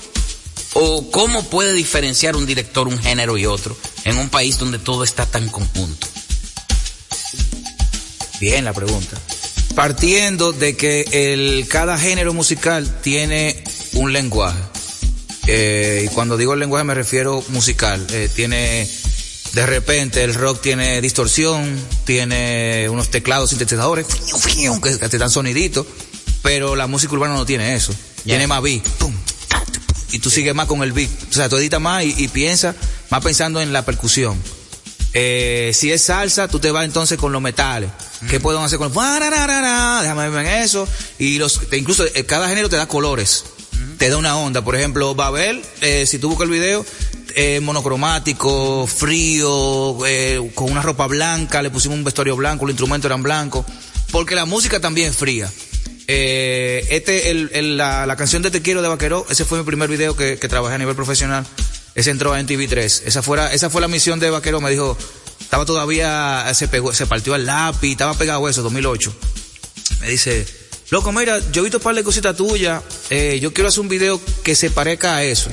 [0.75, 5.05] ¿O cómo puede diferenciar un director un género y otro en un país donde todo
[5.05, 6.07] está tan conjunto?
[8.41, 9.17] Bien la pregunta.
[9.75, 14.61] Partiendo de que el, cada género musical tiene un lenguaje.
[15.47, 18.05] Eh, y cuando digo lenguaje me refiero musical.
[18.11, 18.89] Eh, tiene,
[19.53, 24.07] de repente el rock tiene distorsión, tiene unos teclados sintetizadores,
[24.83, 25.87] que te soniditos,
[26.43, 27.95] pero la música urbana no tiene eso.
[28.25, 28.83] Tiene más beat.
[28.99, 29.15] pum,
[30.13, 31.11] y tú sigues más con el beat.
[31.31, 32.77] O sea, tú editas más y, y piensas,
[33.11, 34.37] más pensando en la percusión.
[35.15, 37.91] Eh, si es salsa, tú te vas entonces con los metales.
[38.31, 38.95] ¿Qué pueden hacer con el...
[38.95, 40.87] Déjame verme en eso.
[41.19, 43.45] Y los, te- incluso eh, cada género te da colores.
[43.99, 44.63] Te da una onda.
[44.63, 46.87] Por ejemplo, Babel, eh, si tú buscas el video,
[47.35, 53.09] eh, monocromático, frío, eh, con una ropa blanca, le pusimos un vestuario blanco, los instrumentos
[53.09, 53.67] eran blancos.
[54.11, 55.51] Porque la música también es fría.
[56.15, 59.65] Eh, este, el, el- la, la canción de Te Quiero de Vaqueró, ese fue mi
[59.65, 61.47] primer video que, trabajé a nivel profesional.
[61.95, 63.03] Ese entró en TV3.
[63.07, 64.61] Esa, fuera, esa fue la misión de Vaqueró.
[64.61, 64.97] Me dijo,
[65.41, 69.11] estaba todavía, se partió el lápiz, estaba pegado eso, 2008.
[70.01, 70.47] Me dice,
[70.91, 73.89] loco, mira, yo he visto un par de cositas tuyas, eh, yo quiero hacer un
[73.89, 75.49] video que se parezca a eso.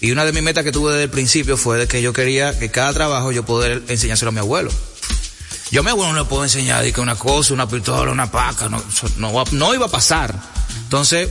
[0.00, 2.70] Y una de mis metas que tuve desde el principio fue que yo quería que
[2.70, 4.70] cada trabajo yo poder enseñárselo a mi abuelo.
[5.70, 8.68] Yo a mi abuelo no le puedo enseñar que una cosa, una pistola, una paca,
[8.68, 8.82] no,
[9.18, 10.34] no, no iba a pasar.
[10.82, 11.28] Entonces,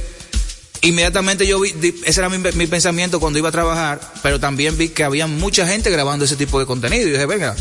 [0.82, 1.74] inmediatamente yo vi,
[2.06, 5.68] ese era mi, mi pensamiento cuando iba a trabajar, pero también vi que había mucha
[5.68, 7.56] gente grabando ese tipo de contenido y dije, venga,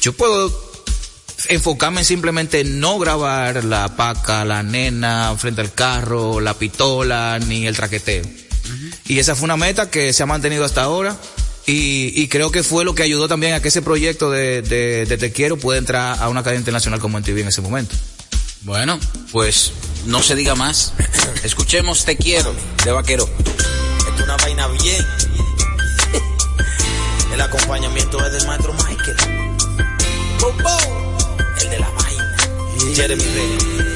[0.00, 0.70] yo puedo
[1.48, 7.66] enfocarme en simplemente no grabar la paca, la nena frente al carro, la pistola, ni
[7.66, 8.24] el traqueteo.
[9.06, 11.16] Y esa fue una meta que se ha mantenido hasta ahora.
[11.70, 15.06] Y, y creo que fue lo que ayudó también a que ese proyecto de, de,
[15.06, 17.94] de Te Quiero pueda entrar a una cadena internacional como en TV en ese momento.
[18.62, 18.98] Bueno,
[19.30, 19.70] pues
[20.06, 20.92] no se diga más.
[21.44, 22.52] Escuchemos Te Quiero
[22.84, 23.30] de Vaquero.
[24.16, 25.06] Es una vaina bien.
[27.32, 29.16] El acompañamiento es del maestro Michael.
[31.62, 32.36] El de la vaina.
[32.96, 33.89] Jeremy Reyes.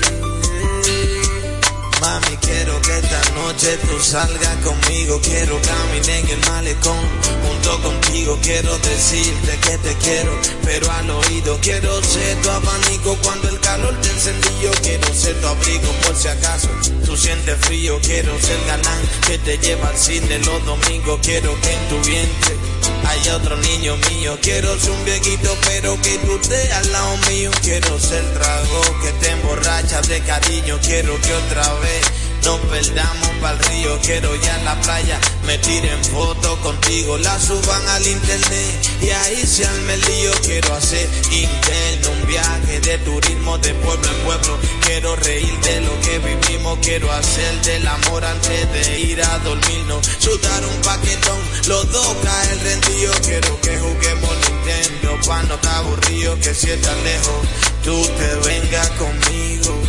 [2.00, 5.20] Mami, quiero que esta noche tú salgas conmigo.
[5.20, 7.00] Quiero caminar en el malecón
[7.42, 8.38] junto contigo.
[8.42, 10.32] Quiero decirte que te quiero,
[10.64, 14.70] pero al oído quiero ser tu abanico cuando el calor te encendió.
[14.82, 16.68] Quiero ser tu abrigo por si acaso
[17.04, 17.98] tú sientes frío.
[18.02, 21.20] Quiero ser galán que te lleva al cine los domingos.
[21.22, 22.73] Quiero que en tu vientre
[23.06, 24.38] hay otro niño mío.
[24.40, 27.50] Quiero ser un viejito, pero que tú estés al lado mío.
[27.62, 30.78] Quiero ser trago que te emborracha de cariño.
[30.82, 32.04] Quiero que otra vez
[32.44, 38.06] nos perdamos pa'l río, quiero ya la playa, me tiren fotos contigo, la suban al
[38.06, 40.30] internet y ahí se arme el lío.
[40.42, 44.58] Quiero hacer interno un viaje de turismo de pueblo en pueblo.
[44.84, 50.06] Quiero reír de lo que vivimos, quiero hacer del amor antes de ir a dormirnos.
[50.18, 53.12] Sudar un paquetón, los dos caen rendido.
[53.22, 57.46] Quiero que juguemos Nintendo pa' no estar aburrido, que si estás lejos,
[57.82, 59.80] tú te vengas conmigo.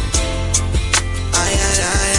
[1.34, 2.15] Ay, ay, ay,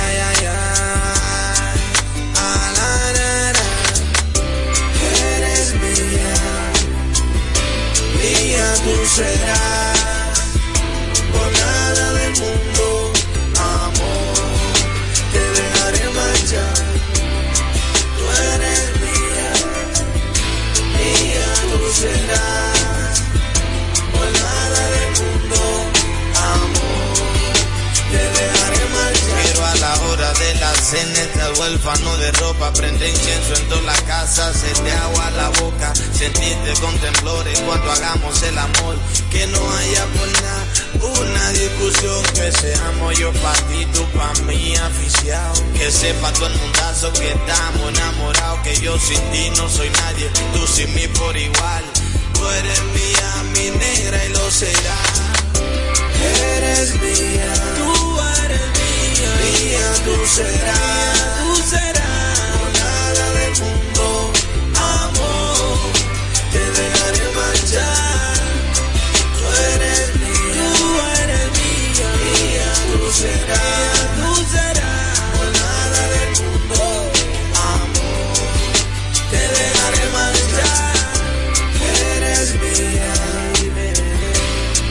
[8.86, 10.15] tú serás.
[31.58, 36.72] Huérfano de ropa, prende incienso en toda la casa, se te agua la boca, sentirte
[36.80, 38.96] con temblores cuando hagamos el amor,
[39.30, 40.66] que no haya por nada
[41.20, 46.54] una discusión, que seamos yo pa' ti, tú pa' mí aficiado, que sepa todo el
[46.56, 51.36] mundazo que estamos enamorados, que yo sin ti no soy nadie, tú sin mí por
[51.36, 51.84] igual,
[52.34, 55.20] tú eres mía, mi negra y lo serás.
[56.56, 57.95] Eres mía, tú
[59.66, 64.32] mía, tú serás, tú serás, por nada del mundo,
[64.74, 65.78] amor,
[66.52, 68.38] te dejaré marchar.
[69.36, 70.88] Tú eres mía, tú
[71.22, 76.80] eres mía, mía tú serás, tú serás, por nada del mundo,
[77.74, 78.36] amor,
[79.30, 80.96] te dejaré marchar.
[82.14, 83.14] Eres mía,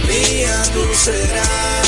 [0.07, 1.84] mía tú serás.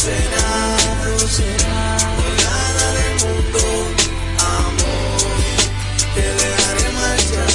[0.00, 0.82] Serás.
[1.04, 2.04] Tú serás.
[2.16, 3.62] Por nada del mundo,
[4.38, 5.40] amor,
[6.14, 7.52] te dejaré marchar.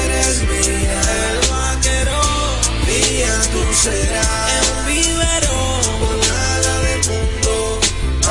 [0.00, 2.20] Eres mía, el vaquero,
[2.86, 4.52] mía tú serás.
[4.58, 5.56] El vivero,
[6.00, 7.52] por nada del mundo,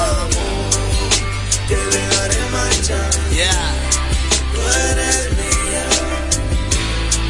[0.09, 1.11] amor,
[1.67, 3.09] te dejaré marchar.
[4.53, 5.85] Tú eres mía,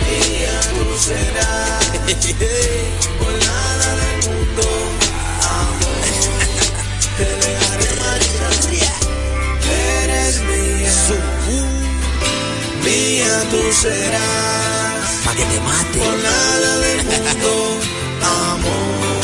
[0.04, 1.84] mía tú serás.
[3.20, 4.66] Por nada del mundo,
[7.18, 8.54] te dejaré marchar.
[10.04, 10.92] Eres mía,
[12.86, 15.08] mía tú serás.
[15.26, 16.00] Pa' que te mate.
[16.00, 17.52] Por nada del mundo,
[18.50, 19.22] amor,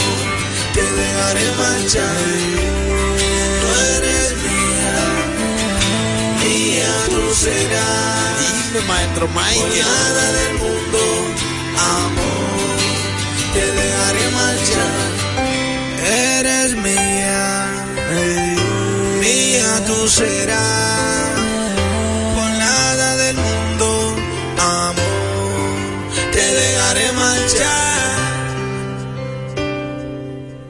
[0.76, 2.28] te dejaré marchar.
[3.62, 4.96] Tú eres mía,
[6.42, 8.40] mía tú serás.
[8.40, 11.02] Dime, maestro Por nada del mundo,
[11.98, 12.39] amor,
[20.10, 21.40] serás.
[22.36, 24.16] Por nada del mundo,
[24.58, 27.90] amor, te dejaré marchar.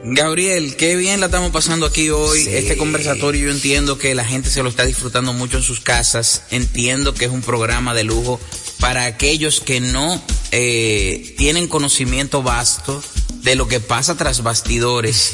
[0.02, 2.46] Gabriel, qué bien la estamos pasando aquí hoy.
[2.48, 6.42] Este conversatorio yo entiendo que la gente se lo está disfrutando mucho en sus casas.
[6.50, 8.40] Entiendo que es un programa de lujo
[8.80, 10.20] para aquellos que no
[10.52, 13.02] eh, tienen conocimiento vasto
[13.42, 15.32] de lo que pasa tras bastidores,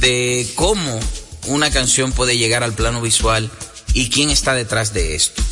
[0.00, 1.00] de cómo
[1.48, 3.50] una canción puede llegar al plano visual
[3.94, 5.42] y quién está detrás de esto.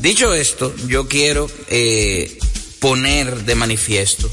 [0.00, 2.38] Dicho esto, yo quiero eh,
[2.78, 4.28] poner de manifiesto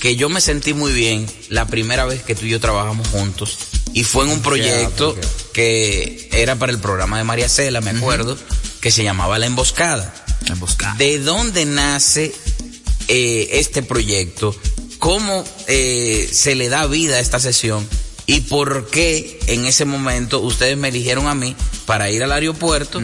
[0.00, 3.56] que yo me sentí muy bien la primera vez que tú y yo trabajamos juntos
[3.92, 5.16] y fue en un proyecto
[5.52, 8.36] que era para el programa de María Cela, me acuerdo,
[8.80, 10.12] que se llamaba La Emboscada.
[10.46, 10.96] La emboscada.
[10.96, 12.34] ¿De dónde nace
[13.06, 14.56] eh, este proyecto?
[14.98, 17.86] ¿Cómo eh, se le da vida a esta sesión?
[18.26, 21.56] ¿Y por qué en ese momento ustedes me eligieron a mí
[21.86, 23.00] para ir al aeropuerto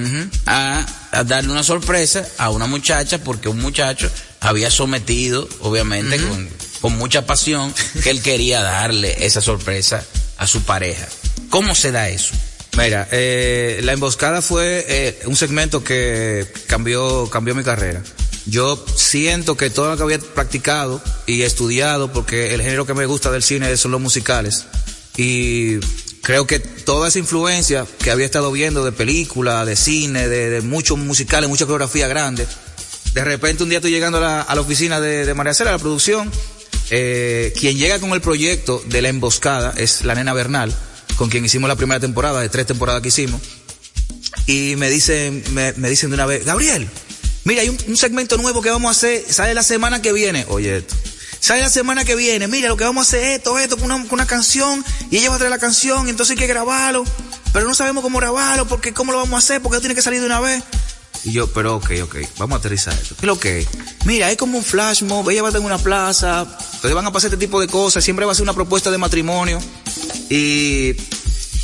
[0.47, 3.19] a, a darle una sorpresa a una muchacha?
[3.19, 4.11] Porque un muchacho
[4.41, 6.49] había sometido, obviamente, con,
[6.81, 10.05] con mucha pasión, que él quería darle esa sorpresa
[10.39, 11.07] a su pareja.
[11.51, 12.35] ¿Cómo se da eso?
[12.77, 18.03] Mira, eh, la emboscada fue eh, un segmento que cambió, cambió mi carrera.
[18.47, 23.05] Yo siento que todo lo que había practicado y estudiado, porque el género que me
[23.05, 24.65] gusta del cine son los musicales,
[25.19, 25.81] y
[26.23, 30.97] creo que toda esa influencia que había estado viendo de película, de cine, de, muchos
[30.97, 32.47] musicales, mucha coreografía grande,
[33.15, 36.31] de repente un día estoy llegando a la, oficina de, María Cela, a la producción,
[36.91, 40.73] Eh, quien llega con el proyecto de la emboscada es la nena Bernal,
[41.17, 43.43] con quien hicimos la primera temporada, de tres temporadas que hicimos.
[44.47, 46.89] Y me dicen, me, me dicen de una vez, Gabriel,
[47.45, 50.47] mira, hay un, un segmento nuevo que vamos a hacer, sale la semana que viene.
[50.49, 50.95] Oye, esto.
[51.41, 53.91] Sale la semana que viene, mira, lo que vamos a hacer es esto, esto, con
[53.91, 56.47] una, con una canción, y ella va a traer la canción, y entonces hay que
[56.47, 57.05] grabarlo,
[57.53, 60.03] pero no sabemos cómo grabarlo, porque cómo lo vamos a hacer, porque eso tiene que
[60.03, 60.63] salir de una vez.
[61.25, 63.15] Y yo, pero ok, ok, vamos a aterrizar esto.
[63.17, 63.69] ¿Qué es lo que es?
[64.05, 67.07] Mira, es como un flash mob, ella va a estar en una plaza, entonces van
[67.07, 69.59] a pasar este tipo de cosas, siempre va a ser una propuesta de matrimonio.
[70.31, 70.95] Y,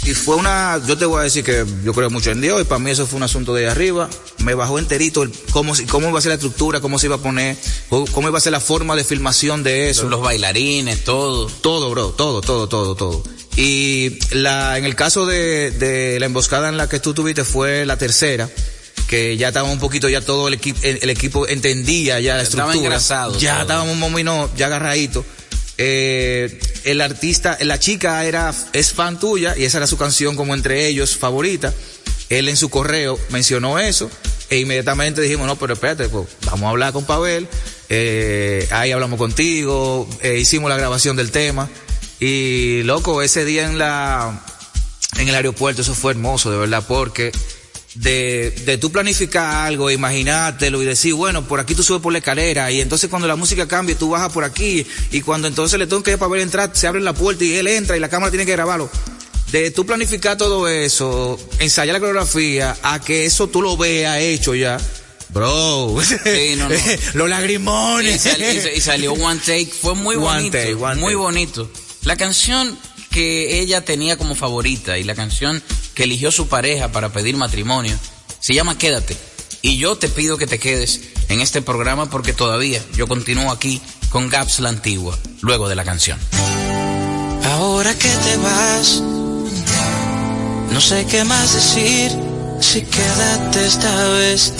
[0.04, 2.64] y fue una, yo te voy a decir que yo creo mucho en Dios, y
[2.64, 4.08] para mí eso fue un asunto de ahí arriba.
[4.38, 7.18] Me bajó enterito el, cómo, cómo iba a ser la estructura, cómo se iba a
[7.22, 7.56] poner,
[7.88, 10.08] cómo iba a ser la forma de filmación de eso.
[10.08, 11.46] Los bailarines, todo.
[11.46, 13.22] Todo, bro, todo, todo, todo, todo.
[13.56, 17.86] Y la, en el caso de, de la emboscada en la que tú tuviste fue
[17.86, 18.50] la tercera,
[19.08, 22.42] que ya estaba un poquito, ya todo el equipo, el, el equipo entendía ya la
[22.42, 22.86] Estaba estructura.
[22.96, 23.62] engrasado Ya todo.
[23.62, 25.24] estábamos un momento ya agarradito.
[25.76, 30.54] Eh, el artista, la chica era, es fan tuya y esa era su canción como
[30.54, 31.72] entre ellos favorita.
[32.28, 34.10] Él en su correo mencionó eso
[34.50, 37.48] e inmediatamente dijimos, no, pero espérate, pues, vamos a hablar con Pavel,
[37.88, 41.68] eh, ahí hablamos contigo, eh, hicimos la grabación del tema
[42.20, 44.44] y loco, ese día en la,
[45.18, 47.32] en el aeropuerto eso fue hermoso, de verdad, porque
[47.94, 52.18] de, de tú planificar algo, imaginártelo y decir, bueno, por aquí tú subes por la
[52.18, 55.86] escalera y entonces cuando la música cambie tú bajas por aquí y cuando entonces le
[55.86, 58.30] tengo que para ver entrar, se abre la puerta y él entra y la cámara
[58.30, 58.90] tiene que grabarlo.
[59.52, 64.54] De tú planificar todo eso, ensayar la coreografía, a que eso tú lo veas hecho
[64.56, 64.78] ya.
[65.30, 66.74] Bro, Sí, no, no.
[67.14, 68.16] los lagrimones.
[68.16, 70.58] Y, sal- y sa- y salió One Take, fue muy One bonito.
[70.58, 71.16] Take, One muy Take.
[71.16, 71.70] bonito.
[72.02, 72.76] La canción
[73.14, 75.62] que ella tenía como favorita y la canción
[75.94, 77.96] que eligió su pareja para pedir matrimonio
[78.40, 79.16] se llama Quédate.
[79.62, 83.80] Y yo te pido que te quedes en este programa porque todavía yo continúo aquí
[84.10, 86.18] con Gaps la Antigua, luego de la canción.
[87.52, 89.00] Ahora que te vas,
[90.72, 92.10] no sé qué más decir.
[92.60, 94.52] Si quédate esta vez,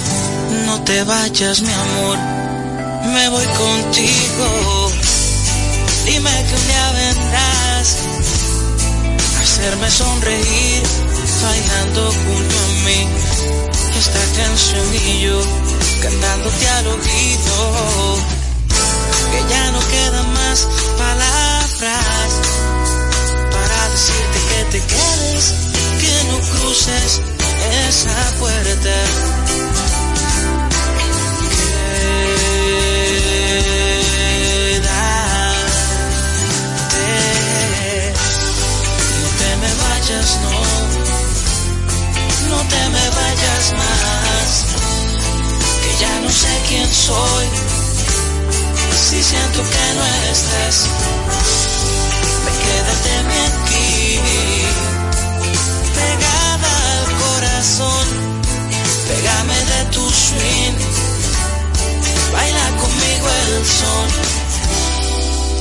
[0.67, 2.19] no te vayas, mi amor.
[3.15, 4.93] Me voy contigo.
[6.07, 8.44] Dime que un día vendrás
[9.55, 10.83] hacerme sonreír,
[11.41, 13.09] bailando junto a mí.
[13.97, 15.41] Esta canción y yo
[16.03, 18.19] cantándote al oído
[19.31, 22.31] que ya no quedan más palabras
[23.53, 25.55] para decirte que te quedes,
[26.01, 27.21] que no cruces
[27.89, 29.84] esa puerta.
[40.07, 40.51] No,
[42.51, 44.65] no te me vayas más,
[45.83, 47.47] que ya no sé quién soy.
[49.09, 50.89] Si siento que no estás,
[52.45, 53.13] me quédate
[53.47, 54.21] aquí,
[55.95, 58.07] pegada al corazón,
[59.09, 60.77] pégame de tu swing,
[62.31, 64.09] baila conmigo el son,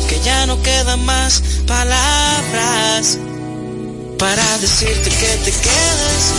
[0.09, 3.19] que ya no quedan más palabras
[4.23, 6.33] para decirte que te quedes,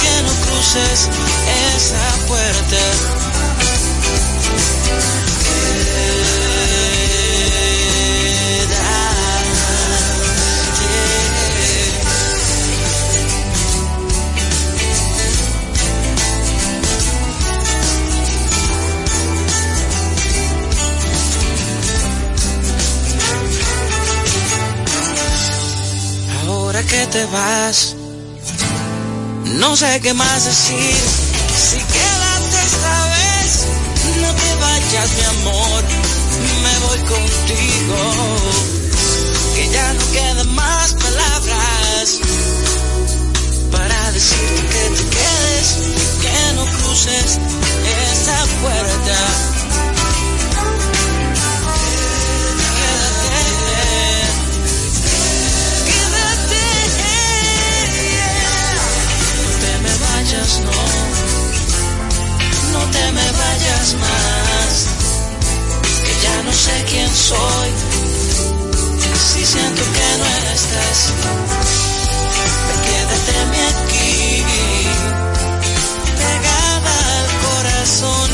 [0.00, 1.06] que no cruces
[1.76, 2.80] esa puerta.
[26.88, 27.94] Que te vas,
[29.44, 30.96] no sé qué más decir.
[31.56, 33.66] Si quédate esta vez,
[34.20, 35.84] no te vayas, mi amor.
[36.62, 37.98] Me voy contigo.
[39.54, 42.20] Que ya no quedan más palabras
[43.72, 45.68] para decirte que te quedes,
[46.22, 47.38] que no cruces
[48.12, 49.65] esa puerta.
[66.04, 67.70] Que ya no sé quién soy,
[69.32, 70.98] si siento que no estás,
[72.86, 73.34] quédate
[73.72, 74.44] aquí,
[76.22, 78.28] pegada al corazón,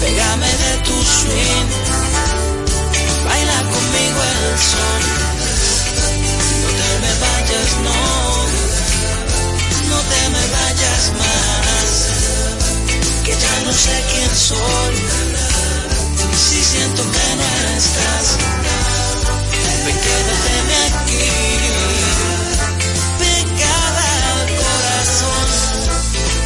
[0.00, 1.68] pégame de tu swing,
[3.24, 5.02] baila conmigo el sol.
[6.62, 8.00] No te me vayas, no,
[9.90, 11.45] no te me vayas más,
[13.42, 14.94] ya no sé quién soy.
[16.44, 18.26] Si siento que no estás,
[19.64, 21.28] me ven quédateme aquí.
[23.18, 25.46] Pegada al corazón,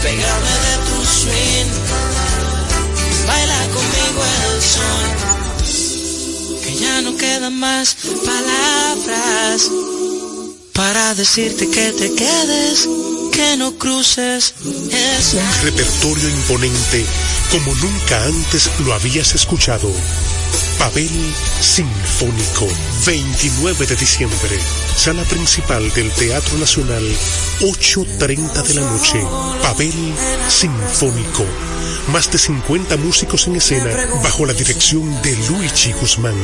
[0.02, 1.70] pégame de tu swing.
[3.26, 5.08] Baila conmigo el sol.
[6.62, 9.70] Que ya no quedan más palabras
[10.72, 12.88] para decirte que te quedes
[13.40, 14.54] que no cruces
[14.90, 15.38] esa.
[15.38, 17.06] Un repertorio imponente
[17.50, 19.90] como nunca antes lo habías escuchado.
[20.78, 21.08] Papel
[21.60, 22.68] Sinfónico,
[23.06, 24.58] 29 de diciembre,
[24.94, 27.02] sala principal del Teatro Nacional,
[27.60, 29.24] 8.30 de la noche.
[29.62, 29.94] Papel
[30.48, 31.46] Sinfónico,
[32.12, 33.90] más de 50 músicos en escena
[34.22, 36.34] bajo la dirección de Luigi Guzmán.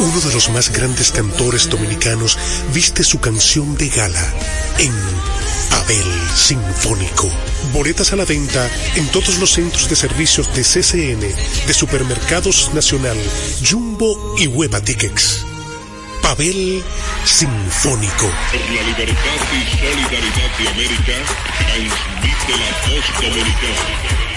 [0.00, 2.38] Uno de los más grandes cantores dominicanos
[2.72, 4.34] viste su canción de gala
[4.78, 4.92] en
[5.72, 7.30] Abel Sinfónico.
[7.72, 13.16] Boletas a la venta en todos los centros de servicios de CCN, de Supermercados Nacional,
[13.68, 15.44] Jumbo y Hueva Tickets.
[16.22, 16.82] Pavel
[17.24, 18.30] Sinfónico.
[18.50, 21.12] Por la libertad y solidaridad de América,
[21.58, 24.33] transmite la voz dominicana.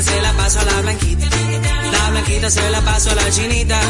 [0.00, 1.26] Se la pasa a la blanquita.
[1.90, 3.80] La blanquita se la pasa a la chinita.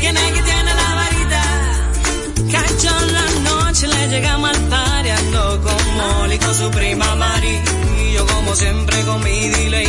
[0.00, 1.42] ¿Quién es que tiene la varita?
[2.52, 5.10] Cacho en la noche le llegamos al party
[5.62, 7.58] con Molly con su prima Mari
[8.12, 9.88] yo como siempre con mi delay.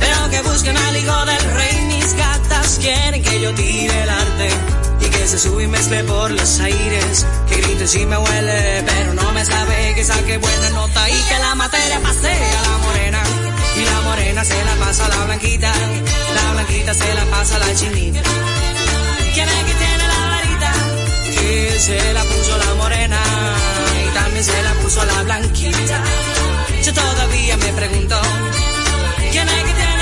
[0.00, 4.48] Veo que buscan al hijo del rey, mis gatas quieren que yo tire el arte
[5.00, 9.14] y que se sube y mezcle por los aires, que grite si me huele, pero
[9.14, 13.22] no me sabe que saque buena nota y que la materia pase a la morena.
[13.76, 15.72] Y la morena se la pasa a la blanquita,
[16.34, 18.20] la blanquita se la pasa a la chinita.
[19.34, 20.72] ¿Quién es que tiene la varita?
[21.34, 23.20] Que se la puso la morena
[24.04, 26.02] y también se la puso la blanquita.
[26.84, 28.20] Yo todavía me pregunto,
[29.32, 29.93] ¿quién es que tiene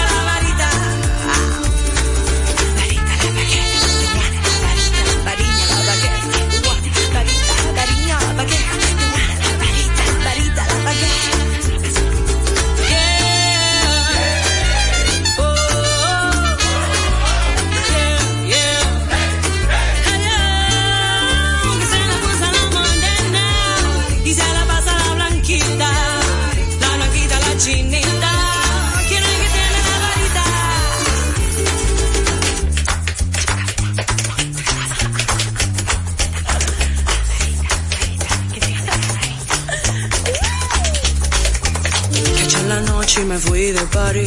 [43.63, 44.25] fui de party.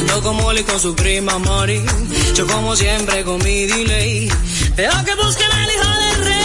[0.00, 1.82] Ando con Molly con su prima Mari.
[2.34, 4.30] Yo como siempre con mi delay.
[4.76, 6.42] Veo que buscan al hijo del rey.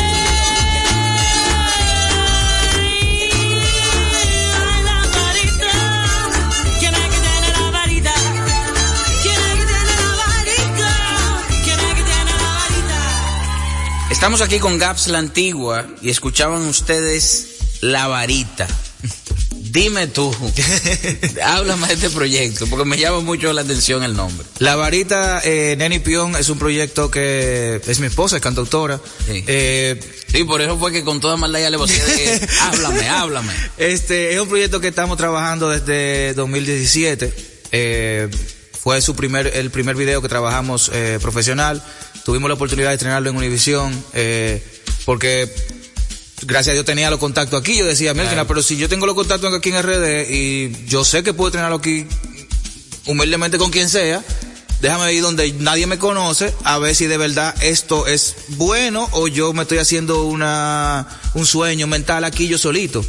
[14.10, 18.68] Estamos aquí con Gaps la Antigua y escuchaban ustedes La Varita.
[19.78, 20.36] Dime tú,
[21.44, 24.44] háblame de este proyecto, porque me llama mucho la atención el nombre.
[24.58, 29.00] La varita, eh, Neni Pion, es un proyecto que es mi esposa, es cantautora.
[29.28, 29.44] Sí.
[29.46, 30.00] Eh,
[30.30, 33.54] Sí, por eso fue que con toda maldad ya le voté de háblame, háblame.
[33.78, 37.32] Este es un proyecto que estamos trabajando desde 2017.
[37.72, 38.30] Eh,
[38.82, 41.84] fue su primer, el primer video que trabajamos eh, profesional.
[42.26, 43.94] Tuvimos la oportunidad de estrenarlo en Univision,
[45.06, 45.54] porque
[46.44, 47.78] gracias a Dios tenía los contactos aquí.
[47.78, 51.24] Yo decía, Melkina, pero si yo tengo los contactos aquí en RD y yo sé
[51.24, 52.06] que puedo estrenarlo aquí
[53.06, 54.24] humildemente con quien sea,
[54.82, 59.28] déjame ir donde nadie me conoce a ver si de verdad esto es bueno o
[59.28, 63.06] yo me estoy haciendo una un sueño mental aquí yo solito.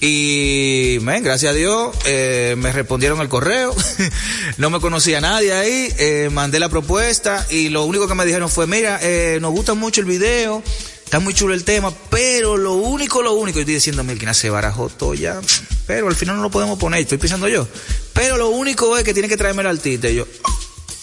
[0.00, 3.74] Y, men, gracias a Dios, eh, me respondieron el correo,
[4.56, 8.48] no me conocía nadie ahí, eh, mandé la propuesta y lo único que me dijeron
[8.48, 10.62] fue, mira, eh, nos gusta mucho el video,
[11.10, 14.48] está muy chulo el tema, pero lo único, lo único, yo estoy diciendo, Milkina se
[14.48, 15.40] barajó todo ya,
[15.88, 17.66] pero al final no lo podemos poner, estoy pensando yo,
[18.12, 20.26] pero lo único es que tiene que traerme el artista y yo,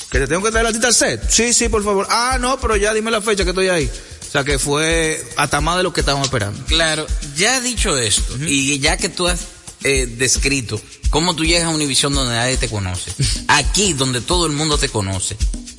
[0.09, 1.29] ¿Que te tengo que traer el artista al set?
[1.29, 2.07] Sí, sí, por favor.
[2.09, 3.91] Ah, no, pero ya dime la fecha que estoy ahí.
[4.25, 6.63] O sea que fue hasta más de lo que estábamos esperando.
[6.67, 7.05] Claro,
[7.35, 9.41] ya dicho esto, y ya que tú has
[9.83, 10.79] eh, descrito
[11.09, 13.11] cómo tú llegas a Univisión donde nadie te conoce,
[13.49, 15.35] aquí donde todo el mundo te conoce,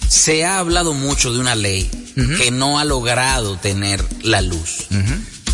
[0.09, 1.91] se ha hablado mucho de una ley
[2.39, 4.87] que no ha logrado tener la luz.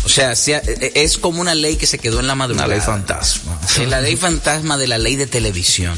[0.03, 2.67] O sea, se ha- eh, es como una ley que se quedó en la madrugada.
[2.67, 3.59] Una ley fantasma.
[3.87, 5.97] La ley fantasma de la ley de televisión.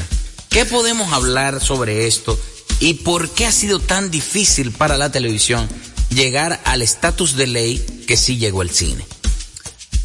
[0.50, 2.38] ¿Qué podemos hablar sobre esto
[2.80, 5.68] y por qué ha sido tan difícil para la televisión
[6.10, 9.04] llegar al estatus de ley que sí llegó el cine?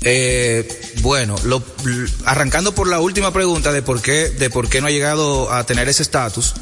[0.02, 0.68] Eh,
[1.02, 1.64] bueno, lo-
[2.26, 5.66] arrancando por la última pregunta de por qué, de por qué no ha llegado a
[5.66, 6.54] tener ese estatus,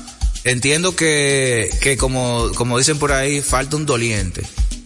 [0.43, 4.43] entiendo que, que como, como dicen por ahí, falta un doliente.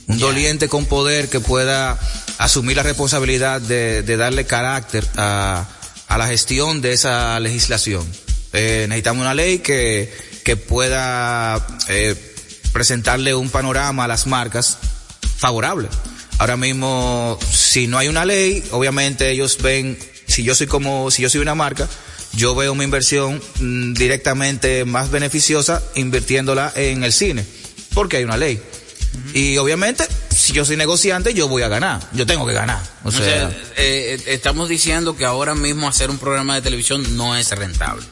[0.08, 1.99] Un doliente con poder que pueda
[2.38, 5.68] asumir la responsabilidad de, de darle carácter a,
[6.08, 8.06] a la gestión de esa legislación.
[8.53, 12.16] Eh, necesitamos una ley que, que pueda eh,
[12.72, 14.78] presentarle un panorama a las marcas
[15.38, 15.89] favorable.
[16.38, 19.97] Ahora mismo, si no hay una ley, obviamente ellos ven,
[20.28, 21.88] si yo soy como, si yo soy una marca,
[22.36, 27.45] yo veo mi inversión mm, directamente más beneficiosa invirtiéndola en el cine,
[27.93, 28.61] porque hay una ley.
[29.33, 30.05] Y obviamente,
[30.36, 32.01] si yo soy negociante, yo voy a ganar.
[32.11, 32.81] Yo tengo que ganar.
[33.05, 37.15] O O sea, sea, eh, estamos diciendo que ahora mismo hacer un programa de televisión
[37.15, 38.03] no es rentable.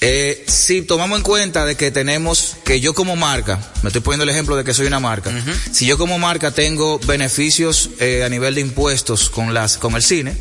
[0.00, 4.22] eh, si tomamos en cuenta de que tenemos, que yo como marca, me estoy poniendo
[4.24, 5.30] el ejemplo de que soy una marca,
[5.72, 10.02] si yo como marca tengo beneficios eh, a nivel de impuestos con las, con el
[10.02, 10.34] cine,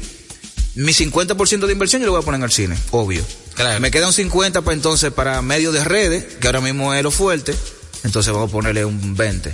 [0.75, 3.23] mi 50% de inversión yo lo voy a poner en el cine, obvio.
[3.55, 3.79] Claro.
[3.79, 7.11] Me queda un 50 para entonces para medios de redes, que ahora mismo es lo
[7.11, 7.55] fuerte,
[8.03, 9.53] entonces vamos a ponerle un 20.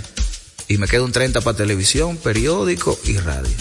[0.68, 3.54] Y me queda un 30 para televisión, periódico y radio.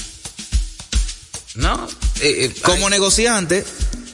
[1.56, 1.88] No,
[2.20, 3.64] eh, eh, Como negociante,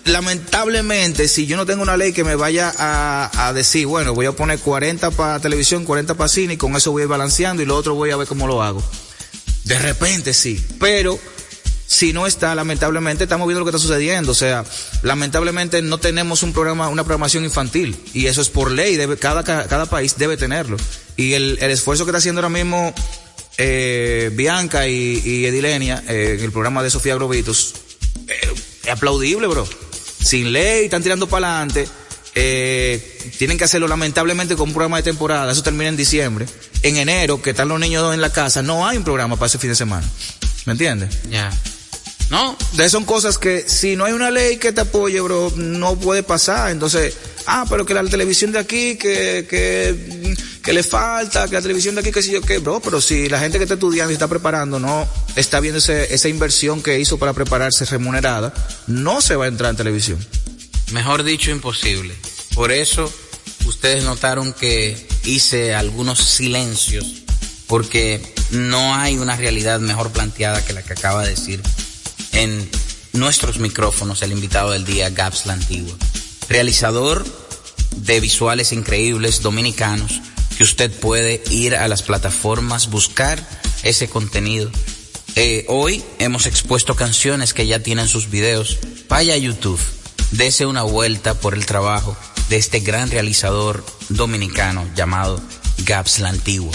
[0.06, 4.28] lamentablemente, si yo no tengo una ley que me vaya a, a decir, bueno, voy
[4.28, 7.64] a poner 40 para televisión, 40 para cine, y con eso voy a ir balanceando
[7.64, 8.84] y lo otro voy a ver cómo lo hago.
[9.64, 11.20] De repente sí, pero
[12.02, 14.32] si no está, lamentablemente estamos viendo lo que está sucediendo.
[14.32, 14.66] O sea,
[15.04, 17.96] lamentablemente no tenemos un programa, una programación infantil.
[18.16, 20.78] Y eso es por ley, cada, país debe tenerlo.
[21.16, 22.92] Y el, esfuerzo que está haciendo ahora mismo
[23.60, 27.76] eh, Bianca y, y Edilenia eh, en el programa de Sofía Grovitos,
[28.28, 28.52] eh,
[28.84, 29.68] es aplaudible, bro.
[30.24, 31.88] Sin ley, están tirando para adelante.
[32.34, 35.52] Eh, tienen que hacerlo lamentablemente con un programa de temporada.
[35.52, 36.48] Eso termina en diciembre.
[36.82, 39.60] En enero, que están los niños en la casa, no hay un programa para ese
[39.60, 40.10] fin de semana.
[40.66, 41.30] ¿Me entiendes?
[41.30, 41.52] ya.
[42.32, 46.00] No, De son cosas que si no hay una ley que te apoye, bro, no
[46.00, 46.72] puede pasar.
[46.72, 47.14] Entonces,
[47.46, 51.94] ah, pero que la televisión de aquí, que, que, que le falta, que la televisión
[51.94, 54.14] de aquí, que si yo qué, bro, pero si la gente que está estudiando y
[54.14, 55.06] está preparando no
[55.36, 58.54] está viendo ese, esa inversión que hizo para prepararse remunerada,
[58.88, 60.26] no se va a entrar en televisión.
[60.94, 62.16] mejor dicho, imposible.
[62.56, 63.12] Por eso,
[63.66, 67.24] ustedes notaron que hice algunos silencios,
[67.68, 68.22] porque
[68.52, 71.62] no hay una realidad mejor planteada que la que acaba de decir
[72.34, 72.70] en
[73.14, 75.96] nuestros micrófonos el invitado del día, Gaps la Antigua.
[76.50, 77.26] Realizador
[77.98, 80.22] de visuales increíbles dominicanos
[80.58, 83.46] que usted puede ir a las plataformas, buscar
[83.84, 84.72] ese contenido.
[85.36, 88.78] Eh, hoy hemos expuesto canciones que ya tienen sus videos.
[89.08, 89.80] Vaya a YouTube,
[90.32, 92.18] dese una vuelta por el trabajo
[92.50, 95.42] de este gran realizador dominicano llamado
[95.86, 96.74] Gaps la Antigua.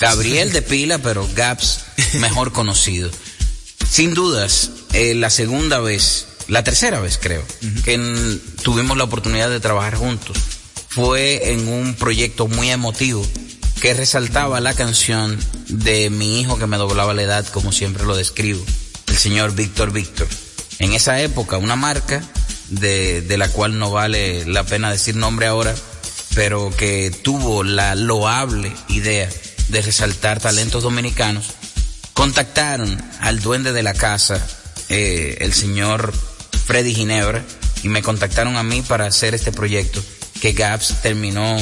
[0.00, 1.80] Gabriel de Pila, pero Gaps
[2.14, 3.10] mejor conocido.
[3.88, 7.42] Sin dudas, eh, la segunda vez, la tercera vez creo,
[7.84, 10.36] que en- tuvimos la oportunidad de trabajar juntos
[10.88, 13.26] fue en un proyecto muy emotivo
[13.80, 15.38] que resaltaba la canción
[15.68, 18.64] de mi hijo que me doblaba la edad, como siempre lo describo,
[19.08, 20.28] el señor Víctor Víctor.
[20.78, 22.22] En esa época, una marca
[22.68, 25.74] de, de la cual no vale la pena decir nombre ahora,
[26.34, 29.28] pero que tuvo la loable idea
[29.68, 31.46] de resaltar talentos dominicanos,
[32.12, 34.46] contactaron al duende de la casa,
[34.88, 36.12] eh, el señor
[36.66, 37.44] Freddy Ginebra,
[37.82, 40.02] y me contactaron a mí para hacer este proyecto
[40.40, 41.56] que Gaps terminó,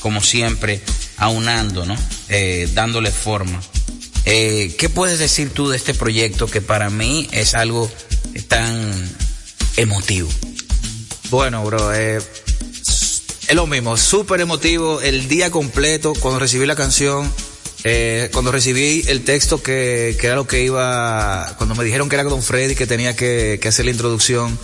[0.00, 0.80] como siempre,
[1.16, 1.96] aunando, ¿no?
[2.28, 3.60] Eh, dándole forma.
[4.24, 7.90] Eh, ¿Qué puedes decir tú de este proyecto que para mí es algo
[8.48, 9.10] tan
[9.76, 10.28] emotivo?
[11.30, 17.32] Bueno, bro, eh, es lo mismo, súper emotivo el día completo cuando recibí la canción,
[17.84, 22.24] eh, cuando recibí el texto que, era lo que iba, cuando me dijeron que era
[22.24, 24.58] Don Freddy que tenía que, hacer la introducción,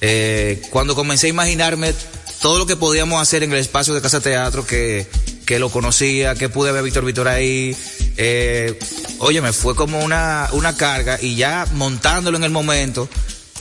[0.00, 1.94] eh, cuando comencé a imaginarme
[2.40, 5.06] todo lo que podíamos hacer en el espacio de Casa Teatro, que,
[5.46, 7.76] que lo conocía, que pude ver a Víctor Víctor ahí,
[8.16, 8.78] eh,
[9.18, 13.08] oye, me fue como una, una carga y ya montándolo en el momento,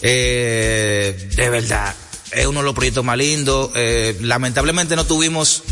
[0.01, 1.95] eh, de verdad,
[2.31, 3.71] es uno de los proyectos más lindos.
[3.75, 5.63] Eh, lamentablemente no tuvimos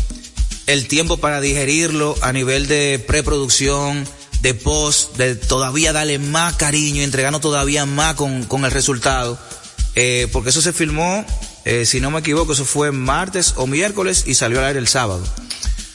[0.72, 4.06] el tiempo para digerirlo a nivel de preproducción,
[4.40, 9.38] de post, de todavía darle más cariño entregarnos todavía más con, con el resultado.
[9.96, 11.24] Eh, porque eso se filmó,
[11.64, 14.88] eh, si no me equivoco, eso fue martes o miércoles y salió al aire el
[14.88, 15.22] sábado.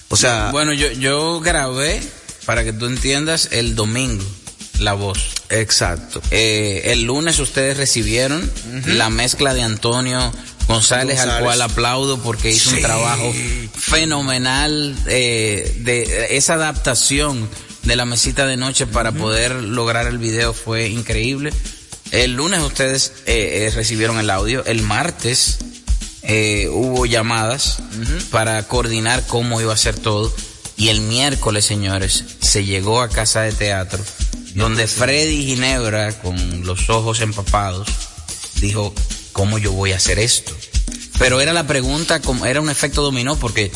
[0.09, 2.01] O sea, Bueno, yo, yo grabé,
[2.45, 4.23] para que tú entiendas, el domingo
[4.79, 5.19] la voz.
[5.49, 6.21] exacto.
[6.31, 8.51] Eh, el lunes ustedes recibieron
[8.85, 10.33] la mezcla de Antonio
[10.67, 13.33] González, al cual aplaudo porque hizo un trabajo
[13.75, 17.47] fenomenal eh, de esa adaptación
[17.83, 21.53] de la mesita de noche para poder lograr el video fue increíble.
[22.11, 25.59] El lunes ustedes eh, eh, recibieron el audio, el martes
[26.23, 27.79] eh, hubo llamadas
[28.31, 30.33] para coordinar cómo iba a ser todo.
[30.77, 34.03] Y el miércoles, señores, se llegó a casa de teatro,
[34.55, 37.87] donde Freddy Ginebra, con los ojos empapados,
[38.55, 38.93] dijo,
[39.35, 40.55] ¿cómo yo voy a hacer esto?
[41.19, 43.69] Pero era la pregunta, como- era un efecto dominó, porque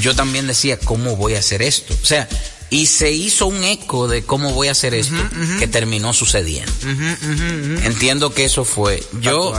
[0.00, 1.94] yo también decía, ¿cómo voy a hacer esto?
[2.02, 2.28] O sea,
[2.70, 5.14] y se hizo un eco de cómo voy a hacer esto,
[5.60, 6.72] que terminó sucediendo.
[7.84, 9.00] Entiendo que eso fue.
[9.20, 9.52] Yo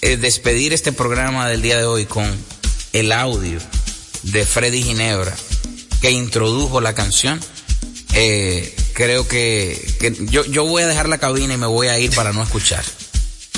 [0.00, 2.24] eh, despedir este programa del día de hoy con
[2.94, 3.58] el audio
[4.22, 5.34] de Freddy Ginebra
[6.00, 7.38] que introdujo la canción.
[8.14, 11.98] eh, creo que, que yo, yo voy a dejar la cabina y me voy a
[11.98, 12.82] ir para no escuchar.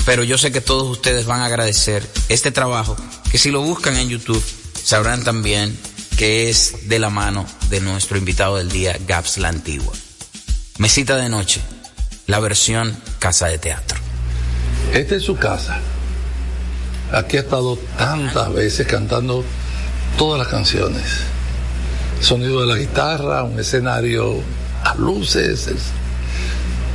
[0.05, 2.95] Pero yo sé que todos ustedes van a agradecer este trabajo,
[3.31, 4.43] que si lo buscan en YouTube,
[4.83, 5.77] sabrán también
[6.17, 9.93] que es de la mano de nuestro invitado del día, Gaps La Antigua.
[10.77, 11.61] Mesita de noche,
[12.27, 13.99] la versión Casa de Teatro.
[14.93, 15.79] Esta es su casa.
[17.11, 19.43] Aquí ha estado tantas veces cantando
[20.17, 21.03] todas las canciones.
[22.19, 24.41] Sonido de la guitarra, un escenario
[24.83, 25.77] a luces, el,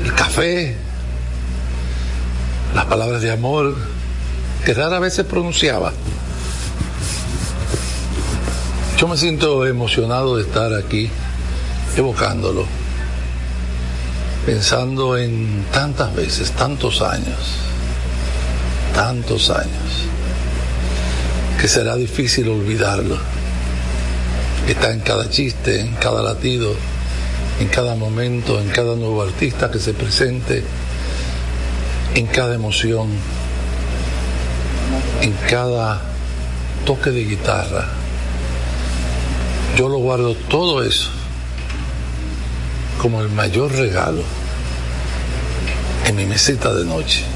[0.06, 0.76] el café,
[2.76, 3.74] las palabras de amor
[4.62, 5.94] que rara vez se pronunciaba.
[8.98, 11.10] Yo me siento emocionado de estar aquí
[11.96, 12.66] evocándolo,
[14.44, 17.56] pensando en tantas veces, tantos años,
[18.94, 20.04] tantos años,
[21.58, 23.16] que será difícil olvidarlo.
[24.68, 26.74] Está en cada chiste, en cada latido,
[27.58, 30.62] en cada momento, en cada nuevo artista que se presente,
[32.14, 33.08] en cada emoción,
[35.22, 36.00] en cada
[36.84, 37.88] toque de guitarra.
[39.76, 41.10] Yo lo guardo todo eso
[43.00, 44.22] como el mayor regalo
[46.06, 47.35] en mi mesita de noche.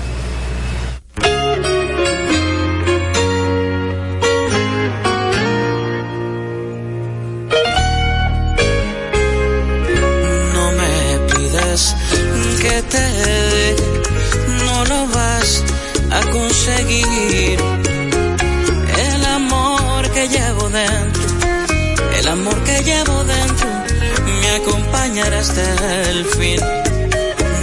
[25.41, 26.61] Hasta el fin.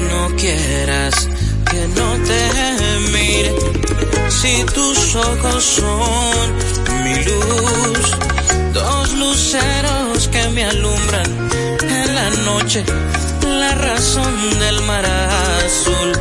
[0.09, 1.13] No quieras
[1.69, 2.41] que no te
[3.15, 3.51] mire,
[4.29, 6.43] si tus ojos son
[7.03, 8.03] mi luz,
[8.73, 11.29] dos luceros que me alumbran
[11.81, 12.83] en la noche,
[13.45, 16.11] la razón del mar azul,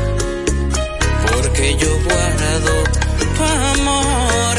[1.27, 2.73] porque yo guardo
[3.37, 3.45] tu
[3.75, 4.55] amor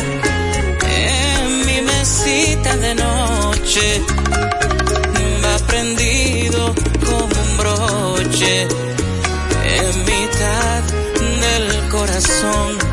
[1.06, 4.02] en mi mesita de noche,
[12.18, 12.87] corazón,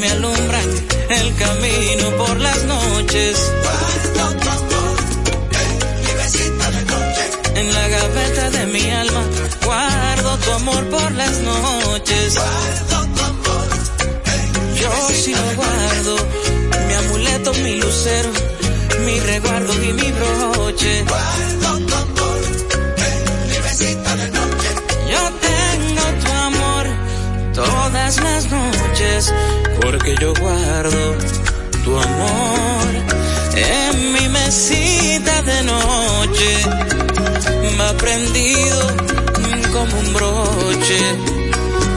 [0.00, 0.68] me alumbran
[1.10, 3.52] el camino por las noches.
[7.54, 9.22] En la gaveta de mi alma
[9.64, 12.34] guardo tu amor por las noches.
[14.80, 16.16] Yo sí lo guardo,
[16.86, 18.30] mi amuleto, mi lucero,
[19.04, 21.04] mi resguardo y mi broche.
[25.12, 26.86] Yo tengo tu amor
[27.54, 29.32] todas las noches,
[29.90, 31.16] porque yo guardo
[31.84, 32.88] tu amor
[33.56, 36.50] en mi mesita de noche.
[37.80, 38.78] Va prendido
[39.72, 41.00] como un broche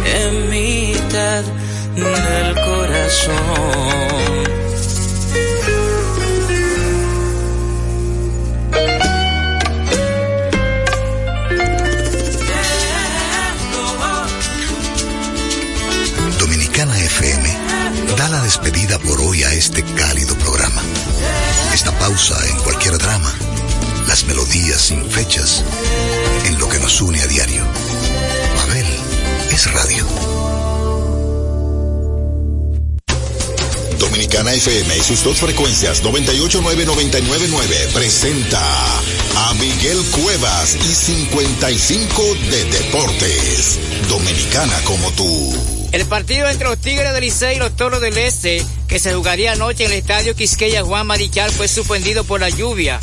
[0.05, 1.43] en mitad
[1.95, 4.42] del corazón.
[19.63, 20.81] Este cálido programa.
[21.73, 23.33] Esta pausa en cualquier drama,
[24.07, 25.63] las melodías sin fechas,
[26.45, 27.63] en lo que nos une a diario.
[28.57, 28.85] Babel
[29.51, 30.05] es radio.
[33.99, 38.59] Dominicana FM y sus dos frecuencias 989-999 presenta
[39.37, 43.79] a Miguel Cuevas y 55 de Deportes.
[44.09, 45.72] Dominicana como tú.
[45.93, 49.51] El partido entre los Tigres del Licey y los Toros del Este, que se jugaría
[49.51, 52.99] anoche en el estadio Quisqueya Juan Marichal, fue suspendido por la lluvia.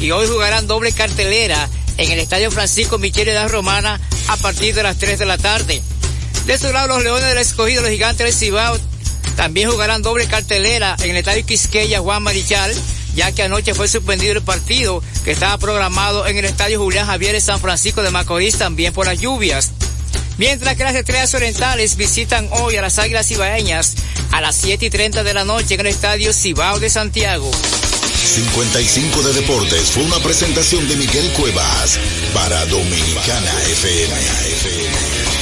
[0.00, 4.72] Y hoy jugarán doble cartelera en el estadio Francisco Michele de la Romana a partir
[4.72, 5.82] de las 3 de la tarde.
[6.46, 8.78] De su lado, los Leones del Escogido, los Gigantes del Cibao,
[9.34, 12.72] también jugarán doble cartelera en el estadio Quisqueya Juan Marichal,
[13.16, 17.32] ya que anoche fue suspendido el partido que estaba programado en el estadio Julián Javier
[17.32, 19.72] de San Francisco de Macorís también por las lluvias.
[20.38, 23.96] Mientras que las estrellas orientales visitan hoy a las Águilas Cibaeñas
[24.30, 27.50] a las 7 y 30 de la noche en el estadio Cibao de Santiago.
[28.24, 31.98] 55 de Deportes fue una presentación de Miguel Cuevas
[32.32, 35.37] para Dominicana FM.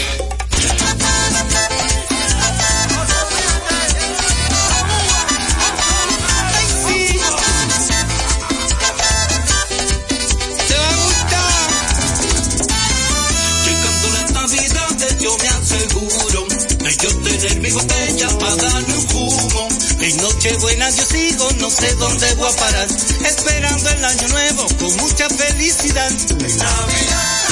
[17.46, 19.68] De yo tener mi botella para darme un humo.
[20.00, 22.88] En Nochebuena yo sigo, no sé dónde voy a parar.
[23.24, 26.10] Esperando el año nuevo con mucha felicidad.
[26.10, 27.46] Navidad,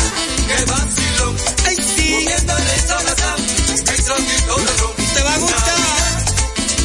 [0.49, 1.35] qué vacilo.
[1.67, 2.11] Ay sí.
[2.13, 3.15] Comiéndole sola
[5.15, 5.75] Te va a gustar.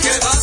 [0.01, 0.19] Qué vacilo.
[0.19, 0.38] Comiéndole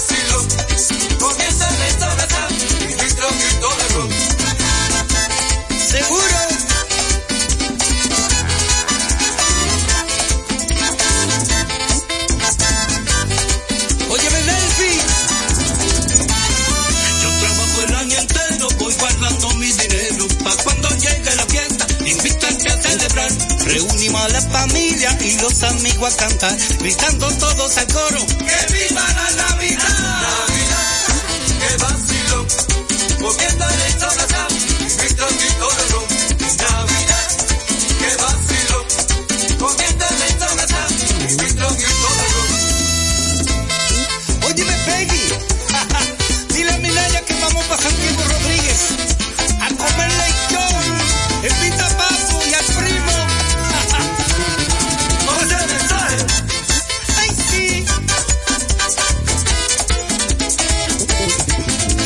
[23.67, 28.27] Reunimos a la familia y los amigos a cantar, gritando todos al coro.
[28.27, 30.26] ¡Que viva la Navidad!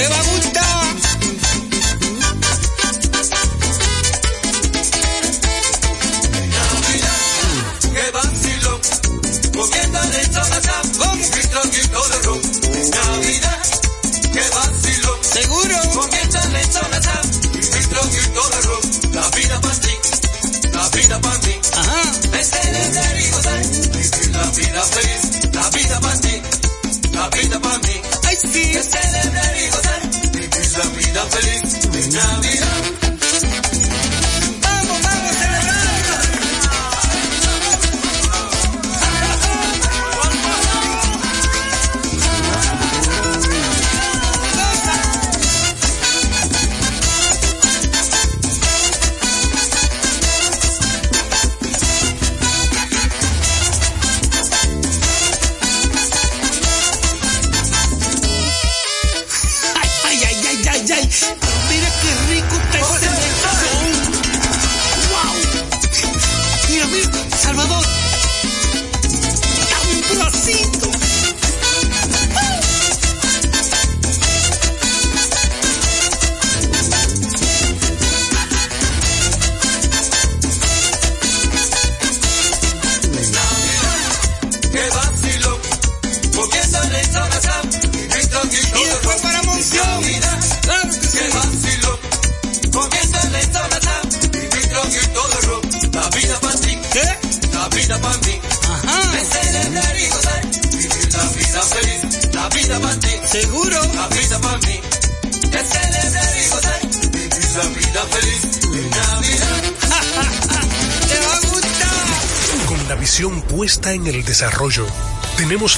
[0.00, 0.29] Te va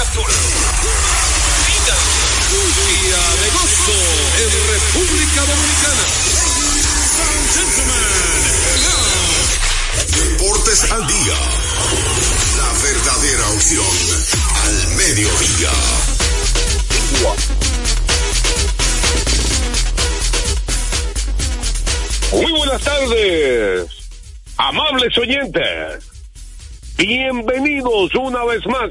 [0.00, 0.32] Captura.
[1.68, 1.96] Vida.
[2.50, 3.98] Día de gozo
[4.40, 6.06] en República Dominicana.
[10.16, 11.38] Deportes al día.
[12.56, 13.96] La verdadera opción
[14.64, 15.72] al mediodía.
[22.32, 23.86] Muy buenas tardes,
[24.56, 26.04] amables oyentes.
[26.96, 28.90] Bienvenidos una vez más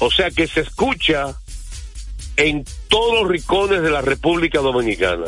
[0.00, 1.36] o sea que se escucha
[2.36, 5.26] en todos los rincones de la República Dominicana.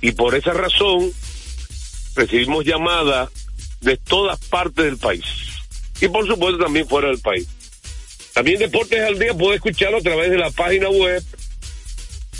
[0.00, 1.12] Y por esa razón
[2.16, 3.28] recibimos llamadas
[3.80, 5.24] de todas partes del país.
[6.00, 7.46] Y por supuesto también fuera del país.
[8.32, 11.22] También Deportes al Día puede escucharlo a través de la página web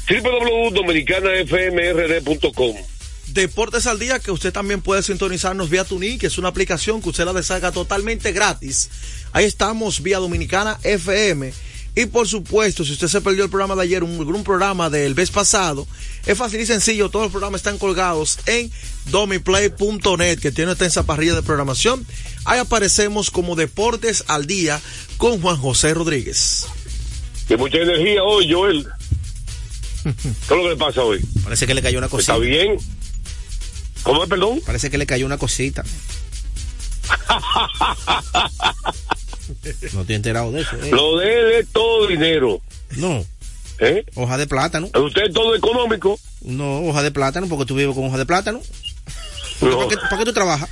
[0.09, 2.94] www.dominicanafmrd.com.
[3.29, 7.09] Deportes al Día, que usted también puede sintonizarnos vía Tuní, que es una aplicación que
[7.09, 8.91] usted la descarga totalmente gratis.
[9.33, 11.53] Ahí estamos vía Dominicana FM.
[11.97, 15.15] Y por supuesto, si usted se perdió el programa de ayer, un, algún programa del
[15.15, 15.87] mes pasado,
[16.27, 18.71] es fácil y sencillo, todos los programas están colgados en
[19.11, 22.05] domiplay.net, que tiene esta parrilla de programación.
[22.45, 24.81] Ahí aparecemos como Deportes al Día
[25.19, 26.67] con Juan José Rodríguez.
[27.49, 28.89] De mucha energía hoy, Joel.
[30.03, 31.21] ¿Qué es lo que le pasa hoy?
[31.45, 32.35] Parece que le cayó una cosita.
[32.35, 32.77] ¿Está bien?
[34.05, 34.61] ¿Cómo es, perdón?
[34.65, 35.83] Parece que le cayó una cosita.
[39.93, 40.77] No estoy enterado de eso.
[40.83, 40.91] eh.
[40.91, 42.61] Lo de él es todo dinero.
[42.97, 43.25] No.
[43.79, 44.05] ¿Eh?
[44.15, 44.87] Hoja de plátano.
[44.95, 46.19] ¿Usted es todo económico?
[46.43, 48.61] No, hoja de plátano, porque tú vives con hoja de plátano.
[49.61, 49.77] No.
[49.79, 50.69] ¿Para qué, para qué tú trabajas?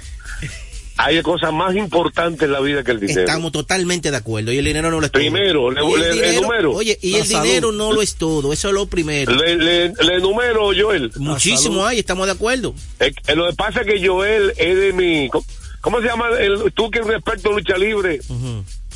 [0.98, 3.20] Hay cosas más importantes en la vida que el dinero.
[3.20, 4.52] Estamos totalmente de acuerdo.
[4.52, 5.20] Y el dinero no lo es todo.
[5.20, 6.72] Primero, le- le- le dinero- enumero.
[6.72, 7.42] Oye, y La el salud.
[7.44, 8.52] dinero no lo es todo.
[8.52, 9.32] Eso es lo primero.
[9.34, 11.10] Le, le, le enumero, Joel.
[11.16, 12.74] Muchísimo hay, estamos de acuerdo.
[13.00, 15.28] Eh, eh, lo que pasa es que Joel es de mi...
[15.30, 15.44] ¿Cómo,
[15.80, 16.28] cómo se llama?
[16.38, 18.20] El, tú que eres un experto en lucha libre.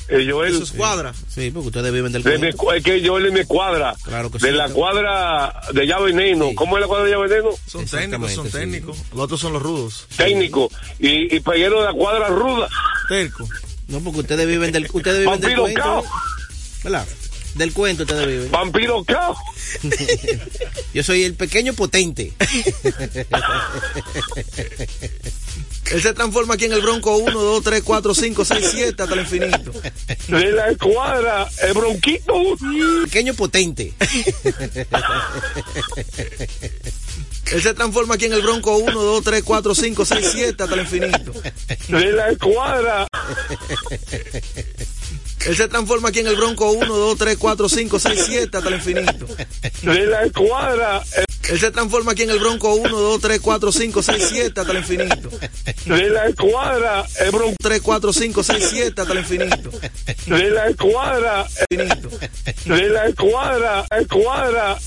[0.08, 0.54] Eh, Joel.
[0.54, 1.12] Eso es cuadra.
[1.28, 2.72] Sí, porque ustedes viven del De cuento.
[2.72, 3.94] es que Joel es mi cuadra.
[4.04, 4.74] Claro que de sí, la claro.
[4.74, 6.50] cuadra de llave veneno.
[6.54, 7.50] ¿Cómo es la cuadra de llave veneno?
[7.66, 8.96] Son técnicos, son técnicos.
[9.12, 10.06] Los otros son los rudos.
[10.16, 10.70] Técnico.
[11.00, 12.68] Y, y peguero de la cuadra ruda.
[13.08, 13.48] Terco.
[13.88, 15.80] No, porque ustedes viven del, ustedes viven del Vampiro cuento.
[15.82, 16.00] cao.
[16.04, 16.08] ¿eh?
[16.84, 17.06] ¿Verdad?
[17.54, 18.50] Del cuento ustedes viven.
[18.50, 19.36] Vampiro cao.
[20.94, 22.32] Yo soy el pequeño potente.
[25.90, 29.14] Él se transforma aquí en el Bronco 1, 2, 3, 4, 5, 6, 7 hasta
[29.14, 29.72] el infinito.
[30.28, 32.34] De la cuadra, el bronquito.
[33.04, 33.94] Pequeño potente.
[37.52, 40.74] Él se transforma aquí en el Bronco 1, 2, 3, 4, 5, 6, 7 hasta
[40.74, 41.32] el infinito.
[41.88, 43.06] De la cuadra.
[45.46, 48.68] Él se transforma aquí en el Bronco 1, 2, 3, 4, 5, 6, 7 hasta
[48.68, 49.26] el infinito.
[49.82, 51.02] De la cuadra.
[51.48, 54.72] Él se transforma aquí en el Bronco 1, 2, 3, 4, 5, 6, 7 hasta
[54.72, 55.30] el infinito.
[55.84, 57.04] De la cuadra.
[57.20, 57.56] El bronco.
[57.62, 59.70] 3, 4, 5, 6, 7 hasta el infinito.
[60.26, 61.46] De la cuadra.
[61.70, 62.10] Infinito.
[62.64, 63.86] De la cuadra.
[63.90, 64.78] El cuadra.